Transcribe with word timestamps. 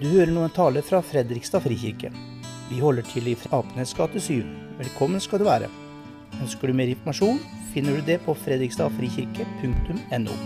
Du 0.00 0.06
hører 0.08 0.30
nå 0.32 0.40
en 0.46 0.52
tale 0.56 0.80
fra 0.80 1.02
Fredrikstad 1.04 1.60
frikirke. 1.60 2.08
Vi 2.70 2.78
holder 2.80 3.04
til 3.04 3.26
i 3.28 3.34
Apenes 3.52 3.90
gate 3.92 4.16
7. 4.16 4.46
Velkommen 4.78 5.20
skal 5.20 5.42
du 5.42 5.44
være. 5.44 5.66
Ønsker 6.40 6.70
du 6.70 6.76
mer 6.78 6.88
informasjon, 6.88 7.36
finner 7.74 7.98
du 7.98 8.06
det 8.06 8.16
på 8.24 8.32
fredrikstadfrikirke.no. 8.46 10.36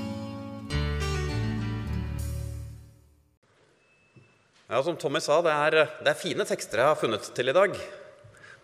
Ja, 4.72 4.82
Som 4.82 4.98
Tommy 4.98 5.22
sa, 5.22 5.38
det 5.46 5.55
er, 5.55 5.79
det 6.02 6.11
er 6.11 6.18
fine 6.18 6.48
tekster 6.50 6.82
jeg 6.82 6.91
har 6.91 6.98
funnet 6.98 7.30
til 7.39 7.55
i 7.55 7.55
dag. 7.55 7.79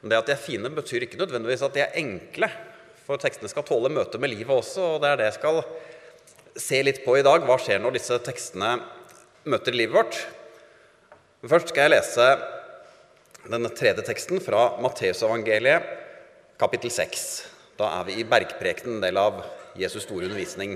Men 0.03 0.11
det 0.11 0.19
at 0.19 0.27
de 0.27 0.35
er 0.35 0.43
fine, 0.43 0.75
betyr 0.75 1.07
ikke 1.07 1.23
nødvendigvis 1.23 1.63
at 1.69 1.79
de 1.79 1.87
er 1.87 1.95
enkle. 2.03 2.51
For 3.07 3.15
tekstene 3.23 3.47
skal 3.55 3.63
tåle 3.71 3.95
møte 3.95 4.19
med 4.19 4.35
livet 4.35 4.59
også, 4.59 4.97
og 4.97 5.07
det 5.07 5.15
er 5.15 5.23
det 5.23 5.31
jeg 5.31 5.39
skal 5.39 5.63
se 6.67 6.83
litt 6.83 7.01
på 7.07 7.15
i 7.15 7.23
dag. 7.31 7.47
Hva 7.47 7.63
skjer 7.63 7.79
når 7.79 7.95
disse 8.01 8.19
tekstene 8.27 8.75
møter 9.47 9.71
livet 9.85 9.95
vårt? 10.03 10.23
Først 11.41 11.71
skal 11.73 11.87
jeg 11.87 11.95
lese 11.95 12.25
den 13.49 13.65
tredje 13.73 14.03
teksten 14.05 14.43
fra 14.45 14.75
Matteusevangeliet, 14.85 15.87
kapittel 16.61 16.93
6. 16.93 17.23
Da 17.79 17.89
er 17.97 18.05
vi 18.11 18.19
i 18.21 18.27
bergprekenen, 18.29 18.99
en 18.99 19.07
del 19.07 19.17
av 19.17 19.39
Jesus' 19.73 20.05
store 20.05 20.29
undervisning, 20.29 20.75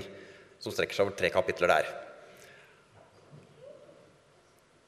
som 0.57 0.73
strekker 0.73 0.97
seg 0.97 1.05
over 1.05 1.13
tre 1.19 1.29
kapitler 1.29 1.69
der. 1.69 1.91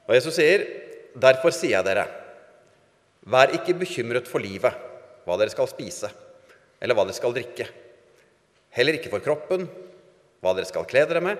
Og 0.09 0.15
Jesus 0.17 0.39
sier, 0.39 0.65
'Derfor 1.13 1.53
sier 1.53 1.77
jeg 1.77 1.85
dere:" 1.85 2.07
Vær 3.27 3.53
ikke 3.53 3.77
bekymret 3.77 4.25
for 4.25 4.39
livet, 4.39 4.73
hva 5.27 5.37
dere 5.37 5.53
skal 5.53 5.67
spise, 5.67 6.09
eller 6.81 6.95
hva 6.95 7.05
dere 7.05 7.13
skal 7.13 7.33
drikke. 7.33 7.69
Heller 8.71 8.93
ikke 8.93 9.11
for 9.11 9.19
kroppen, 9.19 9.69
hva 10.41 10.55
dere 10.55 10.65
skal 10.65 10.85
kle 10.85 11.05
dere 11.05 11.21
med. 11.21 11.37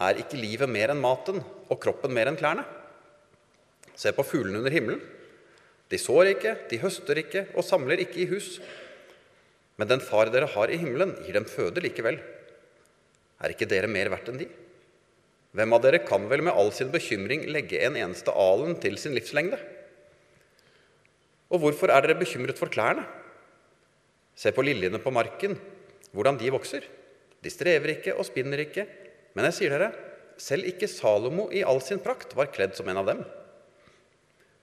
Er 0.00 0.20
ikke 0.20 0.36
livet 0.36 0.68
mer 0.68 0.90
enn 0.90 1.00
maten, 1.00 1.42
og 1.70 1.80
kroppen 1.80 2.12
mer 2.12 2.26
enn 2.26 2.36
klærne? 2.36 2.83
Se 3.98 4.12
på 4.14 4.26
fuglene 4.26 4.60
under 4.60 4.74
himmelen. 4.74 5.02
De 5.90 6.00
sår 6.00 6.32
ikke, 6.32 6.54
de 6.70 6.80
høster 6.82 7.20
ikke 7.20 7.46
og 7.54 7.66
samler 7.66 8.02
ikke 8.02 8.24
i 8.24 8.28
hus. 8.30 8.58
Men 9.78 9.90
den 9.90 10.02
far 10.02 10.30
dere 10.32 10.48
har 10.50 10.70
i 10.70 10.78
himmelen, 10.80 11.14
gir 11.24 11.36
dem 11.36 11.46
føde 11.48 11.82
likevel. 11.82 12.18
Er 13.42 13.54
ikke 13.54 13.68
dere 13.70 13.90
mer 13.90 14.10
verdt 14.12 14.30
enn 14.30 14.40
de? 14.40 14.48
Hvem 15.54 15.76
av 15.76 15.82
dere 15.84 16.00
kan 16.02 16.24
vel 16.30 16.42
med 16.46 16.56
all 16.56 16.72
sin 16.74 16.90
bekymring 16.90 17.44
legge 17.54 17.78
en 17.86 17.98
eneste 17.98 18.32
alen 18.34 18.74
til 18.82 18.96
sin 18.98 19.14
livslengde? 19.14 19.58
Og 21.54 21.60
hvorfor 21.62 21.92
er 21.94 22.02
dere 22.02 22.18
bekymret 22.18 22.58
for 22.58 22.72
klærne? 22.72 23.04
Se 24.34 24.50
på 24.50 24.64
liljene 24.66 24.98
på 24.98 25.12
marken, 25.14 25.54
hvordan 26.10 26.40
de 26.40 26.50
vokser. 26.50 26.82
De 27.44 27.52
strever 27.52 27.92
ikke 27.94 28.16
og 28.16 28.26
spinner 28.26 28.64
ikke. 28.64 28.86
Men 29.34 29.46
jeg 29.50 29.58
sier 29.58 29.74
dere, 29.74 29.92
selv 30.40 30.66
ikke 30.66 30.90
Salomo 30.90 31.46
i 31.54 31.62
all 31.62 31.78
sin 31.84 32.02
prakt 32.02 32.34
var 32.34 32.50
kledd 32.54 32.74
som 32.74 32.88
en 32.90 33.02
av 33.02 33.10
dem. 33.10 33.22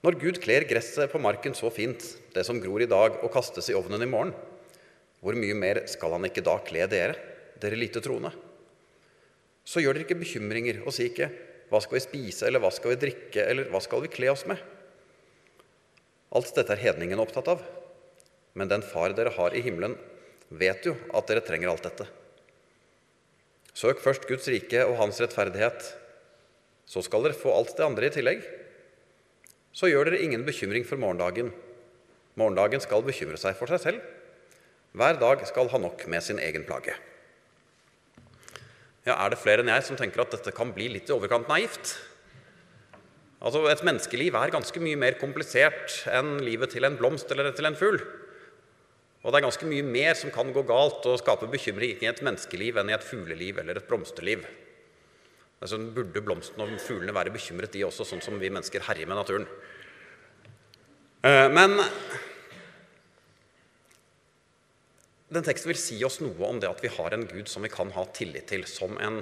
Når 0.01 0.17
Gud 0.17 0.39
kler 0.41 0.65
gresset 0.65 1.11
på 1.11 1.21
marken 1.21 1.53
så 1.53 1.69
fint, 1.73 2.01
det 2.33 2.45
som 2.47 2.59
gror 2.61 2.81
i 2.81 2.89
dag 2.89 3.19
og 3.21 3.31
kastes 3.33 3.69
i 3.69 3.75
ovnen 3.77 4.01
i 4.01 4.09
morgen, 4.09 4.33
hvor 5.21 5.37
mye 5.37 5.53
mer 5.53 5.83
skal 5.89 6.15
han 6.15 6.25
ikke 6.25 6.41
da 6.45 6.55
kle 6.65 6.87
dere, 6.89 7.13
dere 7.61 7.77
lite 7.77 8.01
troende? 8.01 8.31
Så 9.61 9.83
gjør 9.83 9.99
dere 9.99 10.07
ikke 10.07 10.17
bekymringer 10.23 10.81
og 10.81 10.93
si 10.95 11.05
ikke 11.11 11.29
'Hva 11.69 11.79
skal 11.79 11.95
vi 11.95 12.03
spise?' 12.03 12.47
eller 12.47 12.59
'Hva 12.59 12.71
skal 12.73 12.89
vi 12.91 13.01
drikke?' 13.05 13.47
eller 13.47 13.69
'Hva 13.69 13.81
skal 13.81 14.01
vi 14.01 14.07
kle 14.07 14.31
oss 14.31 14.45
med?' 14.45 14.59
Alt 16.33 16.55
dette 16.55 16.73
er 16.73 16.83
hedningen 16.83 17.19
opptatt 17.19 17.47
av. 17.47 17.61
Men 18.55 18.67
den 18.67 18.81
far 18.81 19.13
dere 19.13 19.29
har 19.29 19.53
i 19.55 19.61
himmelen, 19.61 19.97
vet 20.49 20.83
jo 20.83 20.97
at 21.13 21.27
dere 21.27 21.41
trenger 21.41 21.69
alt 21.69 21.83
dette. 21.83 22.07
Søk 23.73 24.01
først 24.03 24.27
Guds 24.27 24.47
rike 24.47 24.83
og 24.83 24.97
hans 24.97 25.19
rettferdighet, 25.21 25.95
så 26.85 27.03
skal 27.03 27.23
dere 27.23 27.37
få 27.37 27.53
alt 27.55 27.77
det 27.77 27.85
andre 27.85 28.09
i 28.09 28.09
tillegg. 28.09 28.43
Så 29.71 29.87
gjør 29.87 30.09
dere 30.09 30.23
ingen 30.23 30.43
bekymring 30.47 30.83
for 30.87 30.99
morgendagen. 30.99 31.51
Morgendagen 32.39 32.83
skal 32.83 33.03
bekymre 33.05 33.39
seg 33.39 33.55
for 33.59 33.71
seg 33.71 33.83
selv. 33.83 34.03
Hver 34.91 35.19
dag 35.19 35.43
skal 35.47 35.71
ha 35.71 35.79
nok 35.79 36.03
med 36.11 36.23
sin 36.23 36.39
egen 36.43 36.65
plage. 36.67 36.97
Ja, 39.07 39.15
Er 39.15 39.31
det 39.31 39.39
flere 39.41 39.63
enn 39.63 39.71
jeg 39.71 39.83
som 39.87 39.97
tenker 39.97 40.21
at 40.21 40.33
dette 40.35 40.51
kan 40.53 40.73
bli 40.75 40.89
litt 40.91 41.09
i 41.09 41.15
overkant 41.15 41.47
naivt? 41.49 41.95
Altså, 43.41 43.63
Et 43.71 43.83
menneskeliv 43.83 44.35
er 44.35 44.53
ganske 44.53 44.79
mye 44.79 44.99
mer 44.99 45.17
komplisert 45.17 46.03
enn 46.11 46.37
livet 46.45 46.75
til 46.75 46.85
en 46.85 46.97
blomst 46.97 47.31
eller 47.31 47.51
til 47.51 47.65
en 47.65 47.75
fugl. 47.79 47.97
Og 49.23 49.31
det 49.31 49.39
er 49.39 49.47
ganske 49.47 49.69
mye 49.69 49.85
mer 49.85 50.13
som 50.17 50.33
kan 50.33 50.51
gå 50.53 50.63
galt 50.65 51.05
og 51.05 51.19
skape 51.21 51.49
bekymring 51.49 51.97
i 52.01 52.09
et 52.09 52.21
menneskeliv 52.21 52.77
enn 52.77 52.89
i 52.89 52.93
et 52.93 53.05
fugleliv 53.05 53.57
eller 53.61 53.77
et 53.77 53.87
blomsterliv. 53.87 54.45
Altså, 55.61 55.77
burde 55.93 56.23
blomstene 56.25 56.65
og 56.65 56.81
fuglene 56.81 57.13
være 57.13 57.33
bekymret, 57.33 57.73
de 57.75 57.83
også, 57.85 58.07
sånn 58.07 58.23
som 58.25 58.39
vi 58.41 58.49
mennesker 58.49 58.81
herjer 58.87 59.09
med 59.09 59.19
naturen? 59.19 59.45
Eh, 61.21 61.47
men 61.53 61.77
den 65.31 65.45
teksten 65.45 65.69
vil 65.69 65.79
si 65.79 65.99
oss 66.03 66.17
noe 66.23 66.49
om 66.49 66.57
det 66.59 66.69
at 66.69 66.81
vi 66.81 66.89
har 66.91 67.13
en 67.13 67.27
Gud 67.29 67.47
som 67.47 67.61
vi 67.61 67.69
kan 67.71 67.93
ha 67.93 68.07
tillit 68.09 68.49
til, 68.49 68.65
som, 68.65 68.97
en, 68.97 69.21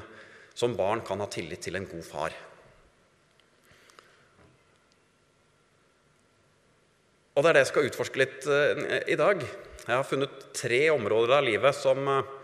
som 0.56 0.78
barn 0.80 1.04
kan 1.06 1.20
ha 1.20 1.28
tillit 1.30 1.62
til 1.68 1.76
en 1.76 1.90
god 1.92 2.08
far. 2.08 2.38
Og 7.36 7.44
Det 7.44 7.52
er 7.52 7.56
det 7.56 7.68
jeg 7.68 7.72
skal 7.74 7.92
utforske 7.92 8.20
litt 8.20 8.48
uh, 8.48 8.80
i 9.08 9.20
dag. 9.20 9.44
Jeg 9.86 9.92
har 9.92 10.08
funnet 10.08 10.42
tre 10.56 10.82
områder 10.92 11.36
av 11.38 11.46
livet 11.46 11.76
som, 11.78 12.02
uh, 12.08 12.39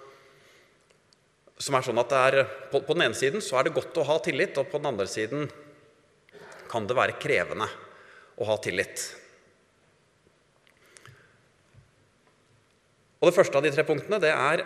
som 1.57 1.75
er 1.77 1.85
sånn 1.87 2.01
at 2.01 2.15
er, 2.17 2.39
på, 2.71 2.81
på, 2.83 2.95
den 2.95 3.07
ene 3.07 3.17
siden 3.17 3.43
så 3.43 3.59
er 3.59 3.67
det 3.67 3.75
godt 3.77 3.95
å 4.01 4.07
ha 4.09 4.17
tillit, 4.23 4.57
og 4.59 4.67
på 4.71 4.81
den 4.81 4.89
andre 4.91 5.07
siden 5.07 5.47
kan 6.71 6.87
det 6.87 6.97
være 6.97 7.15
krevende 7.21 7.67
å 8.35 8.47
ha 8.49 8.57
tillit. 8.59 9.05
Og 13.21 13.29
Det 13.29 13.37
første 13.37 13.57
av 13.57 13.63
de 13.65 13.71
tre 13.73 13.85
punktene 13.87 14.19
det 14.21 14.33
er 14.35 14.65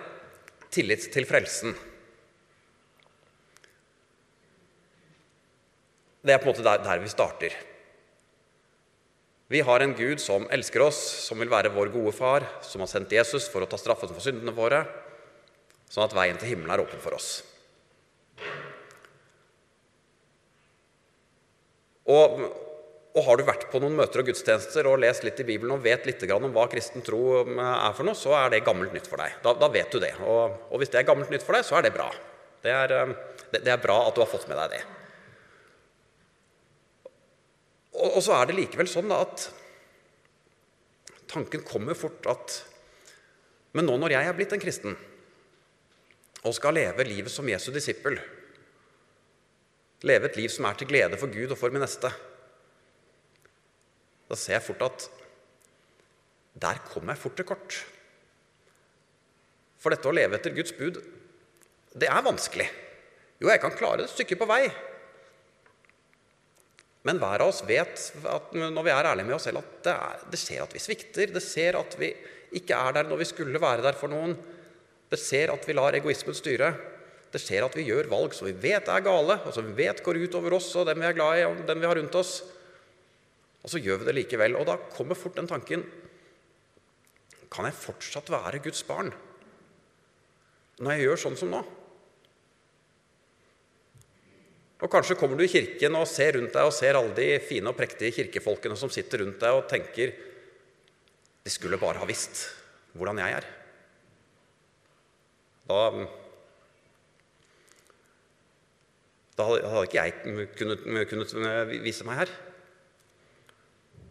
tillit 0.74 1.06
til 1.14 1.28
frelsen. 1.30 1.76
Det 6.26 6.34
er 6.34 6.42
på 6.42 6.50
en 6.50 6.52
måte 6.52 6.66
der, 6.66 6.82
der 6.84 7.00
vi 7.00 7.12
starter. 7.12 7.54
Vi 9.50 9.62
har 9.66 9.82
en 9.82 9.96
Gud 9.98 10.20
som 10.22 10.44
elsker 10.54 10.84
oss, 10.84 10.98
som 11.26 11.40
vil 11.42 11.50
være 11.50 11.72
vår 11.74 11.94
gode 11.94 12.12
far, 12.14 12.44
som 12.66 12.84
har 12.84 12.90
sendt 12.92 13.14
Jesus 13.16 13.48
for 13.50 13.64
å 13.64 13.70
ta 13.70 13.80
straffen 13.82 14.12
for 14.12 14.22
syndene 14.22 14.54
våre, 14.54 14.84
sånn 15.90 16.06
at 16.06 16.16
veien 16.16 16.40
til 16.40 16.54
himmelen 16.54 16.74
er 16.74 16.84
åpen 16.84 17.02
for 17.02 17.18
oss. 17.18 17.40
Og, 22.10 22.40
og, 23.14 23.20
har 23.26 23.38
du 23.38 23.44
vært 23.46 23.68
på 23.70 23.82
noen 23.82 23.98
møter 23.98 24.24
og 24.24 24.30
gudstjenester 24.30 24.88
og 24.90 25.02
lest 25.04 25.26
litt 25.26 25.42
i 25.44 25.46
Bibelen 25.46 25.76
og 25.76 25.84
vet 25.84 26.08
litt 26.10 26.24
om 26.34 26.48
hva 26.56 26.66
kristen 26.72 27.06
tro 27.06 27.44
um, 27.44 27.60
er 27.62 27.94
for 27.98 28.08
noe, 28.08 28.18
så 28.18 28.34
er 28.40 28.54
det 28.54 28.64
gammelt 28.66 28.96
nytt 28.96 29.10
for 29.10 29.22
deg. 29.22 29.36
Da, 29.44 29.54
da 29.60 29.70
vet 29.74 29.92
du 29.94 30.02
det. 30.02 30.16
Og, 30.24 30.56
og, 30.70 30.80
hvis 30.82 30.94
det 30.94 31.02
er 31.02 31.10
gammelt 31.10 31.30
nytt 31.34 31.46
for 31.46 31.58
deg, 31.58 31.68
så 31.68 31.78
er 31.78 31.86
det 31.86 31.94
bra. 31.94 32.08
Det 32.64 32.74
er, 32.74 32.96
um, 33.04 33.14
det, 33.52 33.62
det 33.66 33.76
er 33.76 33.84
bra 33.84 34.00
at 34.08 34.18
du 34.18 34.24
har 34.24 34.32
fått 34.32 34.48
med 34.50 34.58
deg 34.58 34.78
det. 34.78 34.82
Og, 38.00 38.08
og 38.08 38.22
så 38.26 38.40
er 38.40 38.50
det 38.50 38.58
likevel 38.58 38.90
sånn 38.90 39.14
at 39.14 39.50
tanken 41.30 41.62
kommer 41.68 41.98
fort 41.98 42.26
at 42.30 42.64
Men 43.78 43.86
nå 43.86 44.00
når 44.02 44.16
jeg 44.16 44.26
er 44.26 44.34
blitt 44.34 44.54
en 44.56 44.62
kristen 44.62 44.96
og 46.46 46.56
skal 46.56 46.78
leve 46.78 47.06
livet 47.08 47.34
som 47.34 47.48
Jesu 47.50 47.72
disippel, 47.76 48.20
leve 50.08 50.30
et 50.30 50.38
liv 50.40 50.52
som 50.54 50.68
er 50.70 50.78
til 50.80 50.88
glede 50.88 51.20
for 51.20 51.32
Gud 51.32 51.52
og 51.52 51.60
for 51.60 51.74
min 51.74 51.84
neste, 51.84 52.12
da 54.30 54.38
ser 54.38 54.60
jeg 54.60 54.68
fort 54.68 54.86
at 54.86 55.08
der 56.60 56.84
kommer 56.92 57.16
jeg 57.16 57.24
fort 57.24 57.40
til 57.40 57.48
kort. 57.48 57.80
For 59.80 59.94
dette 59.94 60.10
å 60.10 60.14
leve 60.14 60.38
etter 60.38 60.54
Guds 60.54 60.76
bud, 60.76 61.00
det 61.98 62.10
er 62.12 62.26
vanskelig. 62.26 62.68
Jo, 63.40 63.50
jeg 63.50 63.62
kan 63.64 63.76
klare 63.80 64.02
det 64.02 64.10
et 64.10 64.16
stykke 64.18 64.38
på 64.42 64.48
vei. 64.50 64.64
Men 67.08 67.22
hver 67.22 67.46
av 67.46 67.54
oss 67.54 67.62
vet 67.64 68.02
at 68.28 68.52
når 68.60 68.84
vi 68.86 68.92
er 68.92 69.08
ærlige 69.08 69.30
med 69.30 69.38
oss 69.38 69.48
selv, 69.48 69.64
at 69.64 69.78
det, 69.86 69.94
er, 69.96 70.26
det 70.34 70.40
ser 70.42 70.66
at 70.66 70.76
vi 70.76 70.84
svikter. 70.84 71.32
Det 71.32 71.44
ser 71.44 71.80
at 71.80 71.96
vi 72.00 72.12
ikke 72.60 72.76
er 72.76 72.98
der 72.98 73.08
når 73.08 73.22
vi 73.22 73.30
skulle 73.30 73.62
være 73.64 73.86
der 73.86 73.98
for 73.98 74.12
noen. 74.12 74.36
Det 75.10 75.20
ser 75.20 75.52
at 75.54 75.66
vi 75.66 75.76
lar 75.76 75.98
egoismen 75.98 76.38
styre. 76.38 76.74
Det 77.30 77.42
ser 77.42 77.66
at 77.66 77.76
vi 77.78 77.86
gjør 77.88 78.10
valg 78.10 78.34
som 78.38 78.48
vi 78.50 78.56
vet 78.58 78.90
er 78.90 79.06
gale, 79.06 79.40
og 79.46 79.54
som 79.54 79.66
vi 79.66 79.76
vet 79.84 80.04
går 80.06 80.22
ut 80.24 80.38
over 80.40 80.58
oss 80.58 80.70
og 80.78 80.88
dem 80.90 81.02
vi 81.02 81.10
er 81.10 81.18
glad 81.18 81.40
i, 81.40 81.48
og 81.50 81.66
dem 81.68 81.82
vi 81.82 81.90
har 81.90 81.98
rundt 81.98 82.18
oss. 82.18 82.40
Og 83.64 83.74
så 83.74 83.82
gjør 83.82 84.02
vi 84.02 84.10
det 84.10 84.16
likevel. 84.22 84.56
Og 84.58 84.66
da 84.70 84.78
kommer 84.94 85.20
fort 85.20 85.38
den 85.38 85.50
tanken 85.50 85.84
Kan 87.50 87.66
jeg 87.66 87.74
fortsatt 87.74 88.30
være 88.30 88.62
Guds 88.62 88.84
barn 88.86 89.10
når 90.80 90.94
jeg 90.94 91.02
gjør 91.04 91.20
sånn 91.20 91.36
som 91.36 91.50
nå? 91.52 91.60
Og 94.80 94.92
Kanskje 94.94 95.18
kommer 95.20 95.36
du 95.36 95.44
i 95.44 95.52
kirken 95.52 95.98
og 96.00 96.08
ser 96.08 96.38
rundt 96.38 96.54
deg 96.56 96.70
og 96.70 96.72
ser 96.72 96.96
alle 96.96 97.12
de 97.18 97.26
fine 97.44 97.68
og 97.68 97.76
prektige 97.76 98.14
kirkefolkene 98.16 98.78
som 98.80 98.92
sitter 98.94 99.26
rundt 99.26 99.42
deg, 99.42 99.58
og 99.58 99.68
tenker 99.68 100.14
de 101.44 101.52
skulle 101.52 101.82
bare 101.82 102.00
ha 102.00 102.08
visst 102.08 102.46
hvordan 102.96 103.20
jeg 103.20 103.42
er. 103.42 103.50
Da 105.70 105.82
Da 109.40 109.46
hadde 109.48 109.86
ikke 109.86 110.02
jeg 110.04 110.48
kunnet, 110.60 110.82
kunnet 111.08 111.34
vise 111.86 112.04
meg 112.04 112.26
her. 112.26 112.32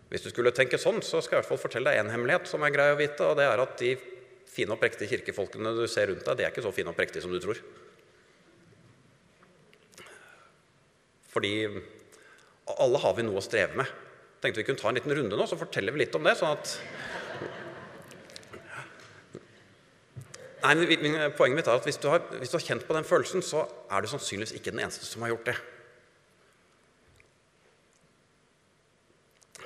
Hvis 0.09 0.25
du 0.25 0.31
skulle 0.33 0.55
tenke 0.57 0.81
sånn, 0.81 1.03
så 1.05 1.21
skal 1.21 1.37
jeg 1.37 1.43
i 1.43 1.43
hvert 1.43 1.51
fall 1.51 1.61
fortelle 1.61 1.93
deg 1.93 2.01
en 2.01 2.15
hemmelighet 2.15 2.49
som 2.49 2.63
er 2.65 2.73
grei 2.73 2.87
å 2.95 2.97
vite, 2.97 3.27
og 3.27 3.37
det 3.37 3.45
er 3.45 3.61
at 3.61 3.75
de 3.83 3.91
fine 4.49 4.73
og 4.73 4.81
prektige 4.81 5.11
kirkefolkene 5.13 5.75
du 5.77 5.85
ser 5.91 6.09
rundt 6.09 6.25
deg, 6.25 6.39
de 6.39 6.47
er 6.47 6.55
ikke 6.55 6.65
så 6.65 6.73
fine 6.73 6.95
og 6.95 6.97
prektige 6.97 7.21
som 7.27 7.35
du 7.35 7.37
tror. 7.45 7.61
Fordi 11.29 11.53
alle 12.79 13.03
har 13.05 13.15
vi 13.19 13.27
noe 13.29 13.43
å 13.43 13.45
streve 13.45 13.77
med. 13.79 13.93
Tenkte 14.41 14.63
vi 14.63 14.67
kunne 14.71 14.81
ta 14.81 14.89
en 14.89 14.97
liten 14.97 15.13
runde 15.13 15.37
nå, 15.37 15.45
så 15.51 15.61
forteller 15.61 15.93
vi 15.93 16.07
litt 16.07 16.17
om 16.17 16.25
det. 16.25 16.39
sånn 16.41 16.57
at... 16.57 16.79
Nei, 20.59 20.75
men 20.75 21.33
Poenget 21.39 21.61
mitt 21.61 21.69
er 21.71 21.79
at 21.79 21.87
hvis 21.87 22.01
du, 22.03 22.09
har, 22.11 22.23
hvis 22.41 22.51
du 22.51 22.59
har 22.59 22.65
kjent 22.67 22.87
på 22.87 22.95
den 22.97 23.07
følelsen, 23.07 23.45
så 23.47 23.63
er 23.91 24.03
du 24.03 24.11
sannsynligvis 24.11 24.57
ikke 24.59 24.73
den 24.75 24.83
eneste 24.83 25.07
som 25.07 25.23
har 25.23 25.33
gjort 25.35 25.53
det. 25.53 25.57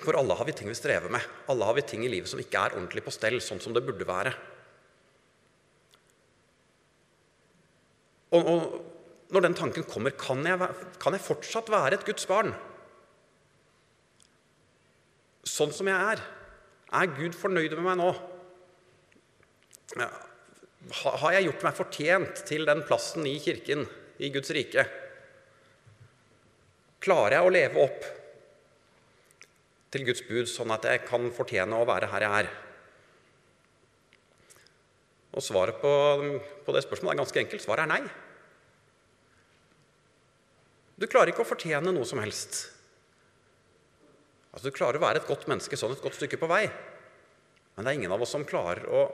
For 0.03 0.19
alle 0.19 0.35
har 0.35 0.49
vi 0.49 0.55
ting 0.57 0.69
vi 0.69 0.77
strever 0.77 1.13
med. 1.15 1.25
Alle 1.53 1.67
har 1.69 1.77
vi 1.79 1.85
ting 1.87 2.03
i 2.05 2.11
livet 2.11 2.31
som 2.31 2.41
ikke 2.43 2.59
er 2.59 2.75
ordentlig 2.77 3.05
på 3.07 3.15
stell, 3.15 3.39
sånn 3.41 3.63
som 3.63 3.75
det 3.77 3.85
burde 3.87 4.09
være. 4.09 4.35
Og, 8.33 8.49
og 8.49 9.33
når 9.33 9.47
den 9.47 9.57
tanken 9.57 9.87
kommer, 9.89 10.15
kan 10.19 10.43
jeg, 10.45 10.59
kan 11.01 11.17
jeg 11.17 11.25
fortsatt 11.25 11.71
være 11.73 11.97
et 11.97 12.07
Guds 12.09 12.27
barn? 12.29 12.53
Sånn 15.49 15.73
som 15.75 15.89
jeg 15.89 16.13
er. 16.13 16.23
Er 16.93 17.15
Gud 17.17 17.37
fornøyd 17.39 17.77
med 17.79 17.87
meg 17.87 17.99
nå? 18.03 18.11
Har 20.91 21.37
jeg 21.37 21.47
gjort 21.47 21.63
meg 21.63 21.77
fortjent 21.79 22.43
til 22.49 22.67
den 22.67 22.83
plassen 22.87 23.27
i 23.29 23.37
Kirken, 23.43 23.87
i 24.19 24.33
Guds 24.35 24.51
rike? 24.55 24.83
Klarer 27.03 27.39
jeg 27.39 27.47
å 27.47 27.55
leve 27.55 27.85
opp 27.87 28.09
til 29.95 30.05
Guds 30.09 30.25
bud, 30.27 30.49
sånn 30.51 30.75
at 30.75 30.89
jeg 30.89 31.05
kan 31.07 31.31
fortjene 31.35 31.79
å 31.79 31.87
være 31.87 32.11
her 32.11 32.27
jeg 32.27 32.43
er? 32.43 32.51
Og 35.33 35.45
svaret 35.45 35.79
på, 35.81 35.93
på 36.67 36.75
det 36.75 36.83
spørsmålet 36.85 37.15
er 37.15 37.23
ganske 37.23 37.41
enkelt. 37.41 37.65
Svaret 37.65 37.87
er 37.87 37.93
nei. 37.95 38.03
Du 40.99 41.07
klarer 41.11 41.33
ikke 41.33 41.47
å 41.47 41.49
fortjene 41.49 41.95
noe 41.95 42.07
som 42.09 42.21
helst. 42.23 42.67
Altså, 44.53 44.69
Du 44.69 44.77
klarer 44.77 44.99
å 44.99 45.07
være 45.07 45.23
et 45.23 45.31
godt 45.31 45.49
menneske 45.49 45.79
sånn 45.79 45.95
et 45.95 46.03
godt 46.05 46.19
stykke 46.19 46.41
på 46.43 46.51
vei, 46.51 46.67
men 47.73 47.87
det 47.87 47.93
er 47.93 47.99
ingen 48.03 48.13
av 48.13 48.21
oss 48.23 48.35
som 48.35 48.45
klarer 48.45 48.85
å 48.93 49.07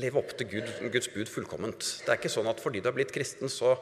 leve 0.00 0.18
opp 0.18 0.32
til 0.38 0.48
Gud, 0.50 0.70
Guds 0.90 1.10
bud 1.12 1.30
fullkomment. 1.30 1.82
Det 2.02 2.10
er 2.10 2.18
ikke 2.18 2.32
sånn 2.32 2.50
at 2.50 2.62
fordi 2.62 2.82
du 2.82 2.88
er 2.90 2.96
blitt 2.96 3.14
kristen, 3.14 3.50
så 3.52 3.76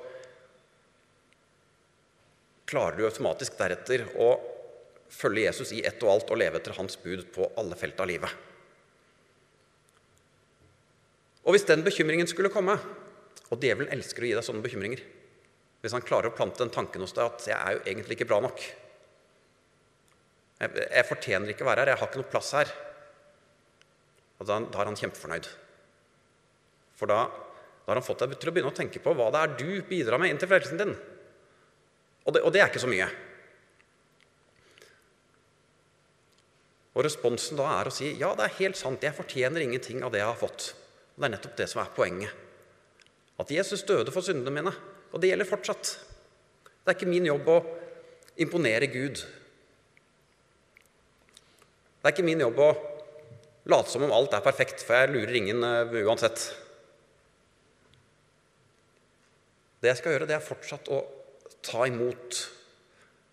klarer 2.68 2.98
du 2.98 3.06
automatisk 3.06 3.56
deretter 3.58 4.04
å 4.20 4.34
følge 5.12 5.46
Jesus 5.46 5.72
i 5.76 5.82
ett 5.84 6.00
og 6.04 6.12
alt 6.14 6.32
og 6.32 6.40
leve 6.40 6.60
etter 6.60 6.76
hans 6.76 6.96
bud 7.00 7.26
på 7.34 7.48
alle 7.60 7.76
felt 7.76 8.00
av 8.00 8.08
livet. 8.08 8.32
Og 11.42 11.56
hvis 11.56 11.66
den 11.68 11.82
bekymringen 11.82 12.28
skulle 12.30 12.52
komme 12.54 12.76
Og 13.52 13.58
djevelen 13.60 13.90
elsker 13.92 14.22
å 14.22 14.28
gi 14.28 14.36
deg 14.36 14.44
sånne 14.46 14.64
bekymringer. 14.64 15.00
Hvis 15.84 15.92
han 15.92 16.04
klarer 16.06 16.30
å 16.30 16.32
plante 16.32 16.62
den 16.62 16.70
tanken 16.72 17.02
hos 17.04 17.12
deg 17.12 17.26
at 17.26 17.42
'jeg 17.44 17.52
er 17.52 17.72
jo 17.74 17.82
egentlig 17.84 18.16
ikke 18.16 18.28
bra 18.30 18.38
nok'. 18.40 18.62
Jeg, 20.60 20.70
jeg 20.72 21.04
fortjener 21.04 21.52
ikke 21.52 21.66
å 21.66 21.68
være 21.68 21.80
her. 21.80 21.90
Jeg 21.92 21.98
har 22.00 22.08
ikke 22.08 22.22
noe 22.22 22.32
plass 22.32 22.52
her. 22.56 22.72
Og 24.40 24.46
da, 24.46 24.60
da 24.60 24.80
er 24.80 24.88
han 24.88 24.96
kjempefornøyd. 24.96 25.50
For 27.02 27.10
da, 27.10 27.24
da, 27.26 27.88
har 27.90 27.98
han 27.98 28.06
fått 28.06 28.22
deg 28.22 28.36
til 28.38 28.52
å 28.52 28.54
begynne 28.54 28.70
å 28.70 28.76
tenke 28.76 29.00
på 29.02 29.10
hva 29.18 29.26
det 29.34 29.40
er 29.42 29.54
du 29.58 29.70
bidrar 29.88 30.22
med 30.22 30.30
inn 30.30 30.38
til 30.38 30.46
frelsen 30.46 30.78
din. 30.78 30.92
Og 32.22 32.36
det, 32.36 32.44
og 32.46 32.54
det 32.54 32.62
er 32.62 32.70
ikke 32.70 32.82
så 32.84 32.90
mye. 32.90 33.08
Og 36.92 37.02
responsen 37.02 37.58
da 37.58 37.66
er 37.80 37.90
å 37.90 37.94
si 37.94 38.12
ja, 38.20 38.30
det 38.38 38.46
er 38.46 38.58
helt 38.60 38.78
sant, 38.78 39.02
jeg 39.02 39.16
fortjener 39.16 39.64
ingenting 39.64 40.04
av 40.06 40.14
det 40.14 40.22
jeg 40.22 40.30
har 40.30 40.38
fått. 40.38 40.68
Og 41.16 41.18
Det 41.18 41.26
er 41.26 41.34
nettopp 41.34 41.58
det 41.58 41.68
som 41.72 41.82
er 41.82 41.92
poenget. 41.96 42.38
At 43.42 43.50
Jesus 43.50 43.82
døde 43.88 44.14
for 44.14 44.22
syndene 44.22 44.54
mine. 44.54 44.72
Og 45.10 45.18
det 45.18 45.32
gjelder 45.32 45.48
fortsatt. 45.48 45.96
Det 46.62 46.86
er 46.86 47.00
ikke 47.00 47.10
min 47.10 47.26
jobb 47.26 47.50
å 47.50 47.60
imponere 48.46 48.86
Gud. 48.92 49.26
Det 51.98 52.06
er 52.06 52.14
ikke 52.14 52.30
min 52.30 52.46
jobb 52.46 52.62
å 52.62 52.72
late 53.72 53.90
som 53.90 54.06
om 54.06 54.14
alt 54.14 54.38
er 54.38 54.44
perfekt, 54.44 54.86
for 54.86 55.02
jeg 55.02 55.16
lurer 55.16 55.42
ingen 55.42 55.66
uh, 55.66 55.98
uansett. 56.06 56.52
Det 59.82 59.90
jeg 59.90 59.98
skal 59.98 60.14
gjøre, 60.14 60.28
det 60.30 60.36
er 60.38 60.44
fortsatt 60.46 60.88
å 60.94 61.00
ta 61.66 61.86
imot 61.90 62.38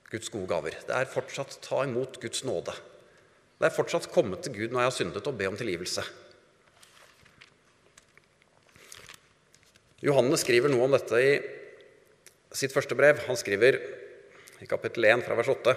Guds 0.09 0.31
gode 0.33 0.49
gaver. 0.49 0.77
Det 0.87 0.95
er 0.95 1.09
fortsatt 1.09 1.59
ta 1.61 1.83
imot 1.85 2.17
Guds 2.21 2.41
nåde. 2.47 2.73
Det 3.59 3.67
er 3.67 3.75
fortsatt 3.75 4.09
komme 4.09 4.39
til 4.41 4.55
Gud 4.55 4.73
når 4.73 4.81
jeg 4.81 4.89
har 4.89 4.95
syndet, 4.97 5.29
og 5.29 5.37
be 5.37 5.49
om 5.49 5.57
tilgivelse. 5.59 6.05
Johannes 10.01 10.41
skriver 10.45 10.71
noe 10.71 10.87
om 10.87 10.95
dette 10.95 11.21
i 11.21 11.31
sitt 12.55 12.73
første 12.73 12.95
brev. 12.97 13.19
Han 13.27 13.37
skriver 13.37 13.77
i 14.63 14.67
kapittel 14.69 15.05
1 15.11 15.25
fra 15.27 15.37
vers 15.37 15.51
8.: 15.53 15.75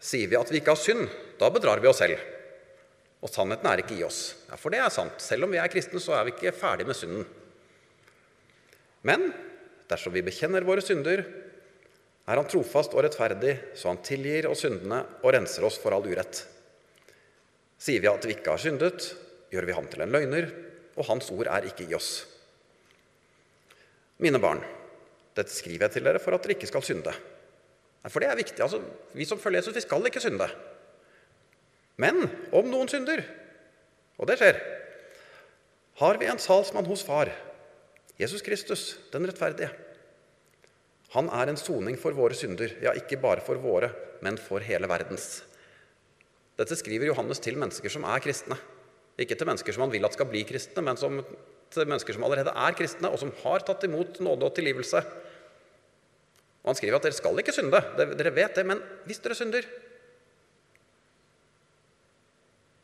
Sier 0.00 0.30
vi 0.32 0.38
at 0.40 0.50
vi 0.50 0.58
ikke 0.62 0.72
har 0.72 0.80
synd, 0.80 1.06
da 1.38 1.50
bedrar 1.52 1.84
vi 1.84 1.90
oss 1.92 2.00
selv. 2.00 2.18
Og 3.20 3.28
sannheten 3.28 3.68
er 3.68 3.82
ikke 3.84 3.98
i 3.98 4.06
oss. 4.06 4.22
Ja, 4.48 4.56
For 4.56 4.72
det 4.72 4.80
er 4.80 4.90
sant. 4.90 5.20
Selv 5.20 5.44
om 5.44 5.52
vi 5.52 5.60
er 5.60 5.68
kristne, 5.68 6.00
så 6.00 6.16
er 6.16 6.24
vi 6.24 6.32
ikke 6.32 6.56
ferdig 6.56 6.88
med 6.88 6.96
synden. 6.96 7.28
Men 9.06 9.30
dersom 9.90 10.14
vi 10.14 10.24
bekjenner 10.24 10.66
våre 10.66 10.84
synder, 10.84 11.24
er 12.30 12.38
Han 12.38 12.46
trofast 12.46 12.92
og 12.94 13.04
rettferdig, 13.04 13.56
så 13.74 13.90
Han 13.90 14.02
tilgir 14.06 14.48
oss 14.50 14.62
syndene 14.66 15.02
og 15.22 15.32
renser 15.34 15.64
oss 15.66 15.78
for 15.80 15.96
all 15.96 16.06
urett. 16.06 16.44
Sier 17.80 18.02
vi 18.02 18.10
at 18.10 18.26
vi 18.28 18.36
ikke 18.36 18.52
har 18.54 18.60
syndet, 18.60 19.14
gjør 19.50 19.66
vi 19.66 19.74
ham 19.74 19.88
til 19.90 20.04
en 20.04 20.12
løgner, 20.12 20.50
og 21.00 21.08
Hans 21.08 21.30
ord 21.32 21.48
er 21.48 21.66
ikke 21.66 21.88
i 21.88 21.96
oss. 21.96 22.26
Mine 24.20 24.38
barn, 24.42 24.60
dette 25.34 25.54
skriver 25.54 25.86
jeg 25.86 25.96
til 25.96 26.04
dere 26.04 26.20
for 26.20 26.36
at 26.36 26.44
dere 26.44 26.58
ikke 26.58 26.68
skal 26.68 26.84
synde. 26.84 27.14
For 28.08 28.20
det 28.20 28.28
er 28.30 28.36
viktig. 28.36 28.60
altså, 28.60 28.82
Vi 29.16 29.24
som 29.24 29.40
følger 29.40 29.60
Jesus, 29.60 29.74
vi 29.74 29.84
skal 29.84 30.06
ikke 30.06 30.20
synde. 30.20 30.48
Men 32.00 32.28
om 32.52 32.68
noen 32.68 32.88
synder, 32.88 33.24
og 34.20 34.28
det 34.28 34.38
skjer, 34.40 34.60
har 36.00 36.20
vi 36.20 36.28
en 36.28 36.40
salsmann 36.40 36.88
hos 36.88 37.02
Far, 37.04 37.28
Jesus 38.20 38.42
Kristus, 38.44 38.82
den 39.12 39.24
rettferdige. 39.28 39.70
Han 41.14 41.30
er 41.34 41.50
en 41.50 41.58
soning 41.58 41.96
for 41.98 42.14
våre 42.14 42.36
synder, 42.36 42.74
ja, 42.84 42.92
ikke 42.94 43.18
bare 43.22 43.42
for 43.42 43.58
våre, 43.62 43.88
men 44.22 44.36
for 44.38 44.62
hele 44.62 44.88
verdens. 44.90 45.40
Dette 46.60 46.76
skriver 46.76 47.08
Johannes 47.08 47.40
til 47.40 47.56
mennesker 47.58 47.92
som 47.92 48.04
er 48.04 48.20
kristne. 48.22 48.58
Ikke 49.20 49.36
til 49.38 49.48
mennesker 49.48 49.74
som 49.74 49.86
han 49.86 49.94
vil 49.94 50.04
at 50.06 50.14
skal 50.16 50.28
bli 50.28 50.44
kristne, 50.48 50.84
men 50.84 51.00
som 51.00 51.22
til 51.72 51.88
mennesker 51.88 52.16
som 52.16 52.26
allerede 52.26 52.52
er 52.52 52.76
kristne, 52.76 53.08
og 53.08 53.18
som 53.22 53.32
har 53.42 53.64
tatt 53.64 53.86
imot 53.88 54.20
nåde 54.22 54.46
og 54.46 54.54
tilgivelse. 54.56 55.00
Og 56.60 56.68
Han 56.68 56.76
skriver 56.76 56.98
at 56.98 57.06
dere 57.08 57.16
skal 57.16 57.40
ikke 57.40 57.54
synde. 57.56 57.80
Dere 57.96 58.34
vet 58.36 58.58
det, 58.58 58.66
men 58.68 58.82
hvis 59.08 59.22
dere 59.24 59.38
synder, 59.38 59.64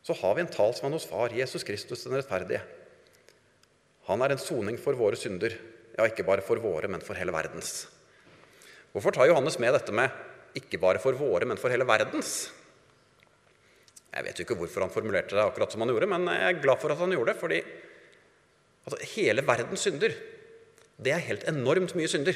så 0.07 0.15
har 0.17 0.35
vi 0.35 0.41
en 0.41 0.49
talsmann 0.49 0.95
hos 0.95 1.05
Far, 1.05 1.35
Jesus 1.35 1.67
Kristus 1.67 2.05
den 2.07 2.15
rettferdige. 2.15 2.63
Han 4.07 4.23
er 4.23 4.33
en 4.33 4.41
soning 4.41 4.77
for 4.79 4.95
våre 4.95 5.19
synder, 5.19 5.53
ja, 5.97 6.05
ikke 6.07 6.25
bare 6.27 6.43
for 6.45 6.61
våre, 6.63 6.87
men 6.91 7.03
for 7.03 7.17
hele 7.19 7.33
verdens. 7.35 7.87
Hvorfor 8.93 9.13
tar 9.13 9.27
Johannes 9.27 9.59
med 9.59 9.73
dette 9.73 9.91
med 9.91 10.09
'ikke 10.55 10.79
bare 10.79 10.99
for 10.99 11.13
våre, 11.13 11.45
men 11.45 11.57
for 11.57 11.69
hele 11.69 11.85
verdens'? 11.85 12.49
Jeg 14.13 14.23
vet 14.23 14.39
jo 14.39 14.45
ikke 14.45 14.57
hvorfor 14.57 14.81
han 14.81 14.89
formulerte 14.89 15.35
det 15.35 15.43
akkurat 15.43 15.71
som 15.71 15.81
han 15.81 15.89
gjorde, 15.89 16.07
men 16.07 16.25
jeg 16.25 16.55
er 16.55 16.61
glad 16.61 16.79
for 16.79 16.91
at 16.91 16.97
han 16.97 17.11
gjorde 17.11 17.33
det, 17.33 17.39
fordi 17.39 17.63
altså, 18.85 18.97
hele 19.15 19.41
verdens 19.45 19.79
synder, 19.79 20.15
det 20.97 21.11
er 21.13 21.27
helt 21.27 21.43
enormt 21.43 21.93
mye 21.93 22.07
synder. 22.07 22.33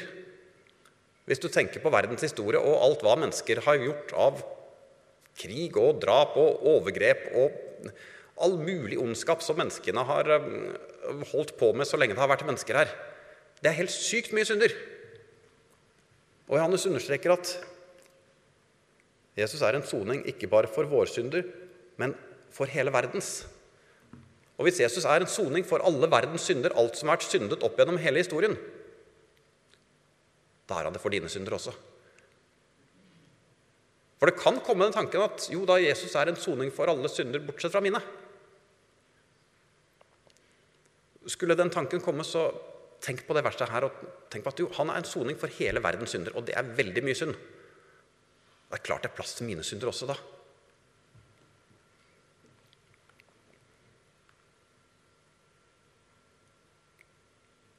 Hvis 1.26 1.38
du 1.38 1.48
tenker 1.48 1.80
på 1.80 1.90
verdens 1.90 2.20
historie 2.20 2.60
og 2.60 2.82
alt 2.82 3.02
hva 3.02 3.16
mennesker 3.16 3.60
har 3.64 3.76
gjort 3.78 4.12
av 4.12 4.42
krig 5.38 5.76
og 5.76 6.00
drap 6.02 6.36
og 6.36 6.62
overgrep 6.66 7.30
og 7.34 7.90
all 8.42 8.58
mulig 8.58 8.98
ondskap 9.00 9.42
som 9.42 9.56
menneskene 9.56 10.04
har 10.04 10.30
holdt 11.32 11.56
på 11.58 11.72
med 11.76 11.88
så 11.88 11.98
lenge 11.98 12.14
det 12.16 12.22
har 12.22 12.30
vært 12.30 12.46
mennesker 12.46 12.78
her. 12.82 12.90
Det 13.62 13.70
er 13.70 13.78
helt 13.78 13.94
sykt 13.94 14.32
mye 14.34 14.46
synder. 14.46 14.74
Og 16.50 16.58
Johannes 16.58 16.86
understreker 16.88 17.34
at 17.34 17.54
Jesus 19.38 19.62
er 19.64 19.78
en 19.78 19.86
soning 19.86 20.24
ikke 20.28 20.50
bare 20.52 20.68
for 20.68 20.88
våre 20.90 21.08
synder, 21.08 21.46
men 22.00 22.14
for 22.52 22.68
hele 22.68 22.92
verdens. 22.92 23.46
Og 24.58 24.66
hvis 24.66 24.82
Jesus 24.82 25.06
er 25.08 25.22
en 25.22 25.30
soning 25.30 25.64
for 25.66 25.82
alle 25.86 26.10
verdens 26.10 26.44
synder, 26.46 26.74
alt 26.76 26.98
som 26.98 27.08
har 27.08 27.16
vært 27.16 27.30
syndet 27.30 27.64
opp 27.64 27.78
gjennom 27.80 28.00
hele 28.02 28.20
historien, 28.20 28.58
da 30.68 30.78
er 30.78 30.88
han 30.88 30.94
det 30.94 31.02
for 31.02 31.14
dine 31.14 31.30
synder 31.32 31.56
også. 31.56 31.72
For 34.20 34.30
det 34.30 34.38
kan 34.38 34.60
komme 34.62 34.86
den 34.86 34.94
tanken 34.94 35.24
at 35.24 35.48
jo 35.50 35.64
da 35.66 35.80
Jesus 35.82 36.12
er 36.14 36.30
en 36.30 36.38
soning 36.38 36.70
for 36.74 36.86
alle 36.86 37.08
synder 37.10 37.42
bortsett 37.42 37.72
fra 37.74 37.82
mine. 37.82 37.98
Skulle 41.30 41.56
den 41.58 41.70
tanken 41.70 42.02
komme, 42.02 42.24
så 42.26 42.48
tenk 43.02 43.24
på 43.26 43.34
det 43.34 43.44
verste 43.46 43.66
her, 43.70 43.86
og 43.86 44.28
tenk 44.30 44.44
på 44.46 44.52
at 44.52 44.62
jo, 44.62 44.68
han 44.78 44.90
er 44.90 45.00
en 45.00 45.08
soning 45.08 45.38
for 45.38 45.50
hele 45.58 45.82
verdens 45.82 46.14
synder. 46.14 46.34
Og 46.38 46.46
det 46.46 46.56
er 46.58 46.74
veldig 46.78 47.02
mye 47.06 47.18
synd. 47.18 47.34
Det 47.34 48.78
er 48.78 48.86
klart 48.86 49.04
det 49.04 49.10
er 49.10 49.18
plass 49.18 49.34
til 49.38 49.48
mine 49.50 49.64
synder 49.66 49.90
også 49.90 50.08
da. 50.08 50.16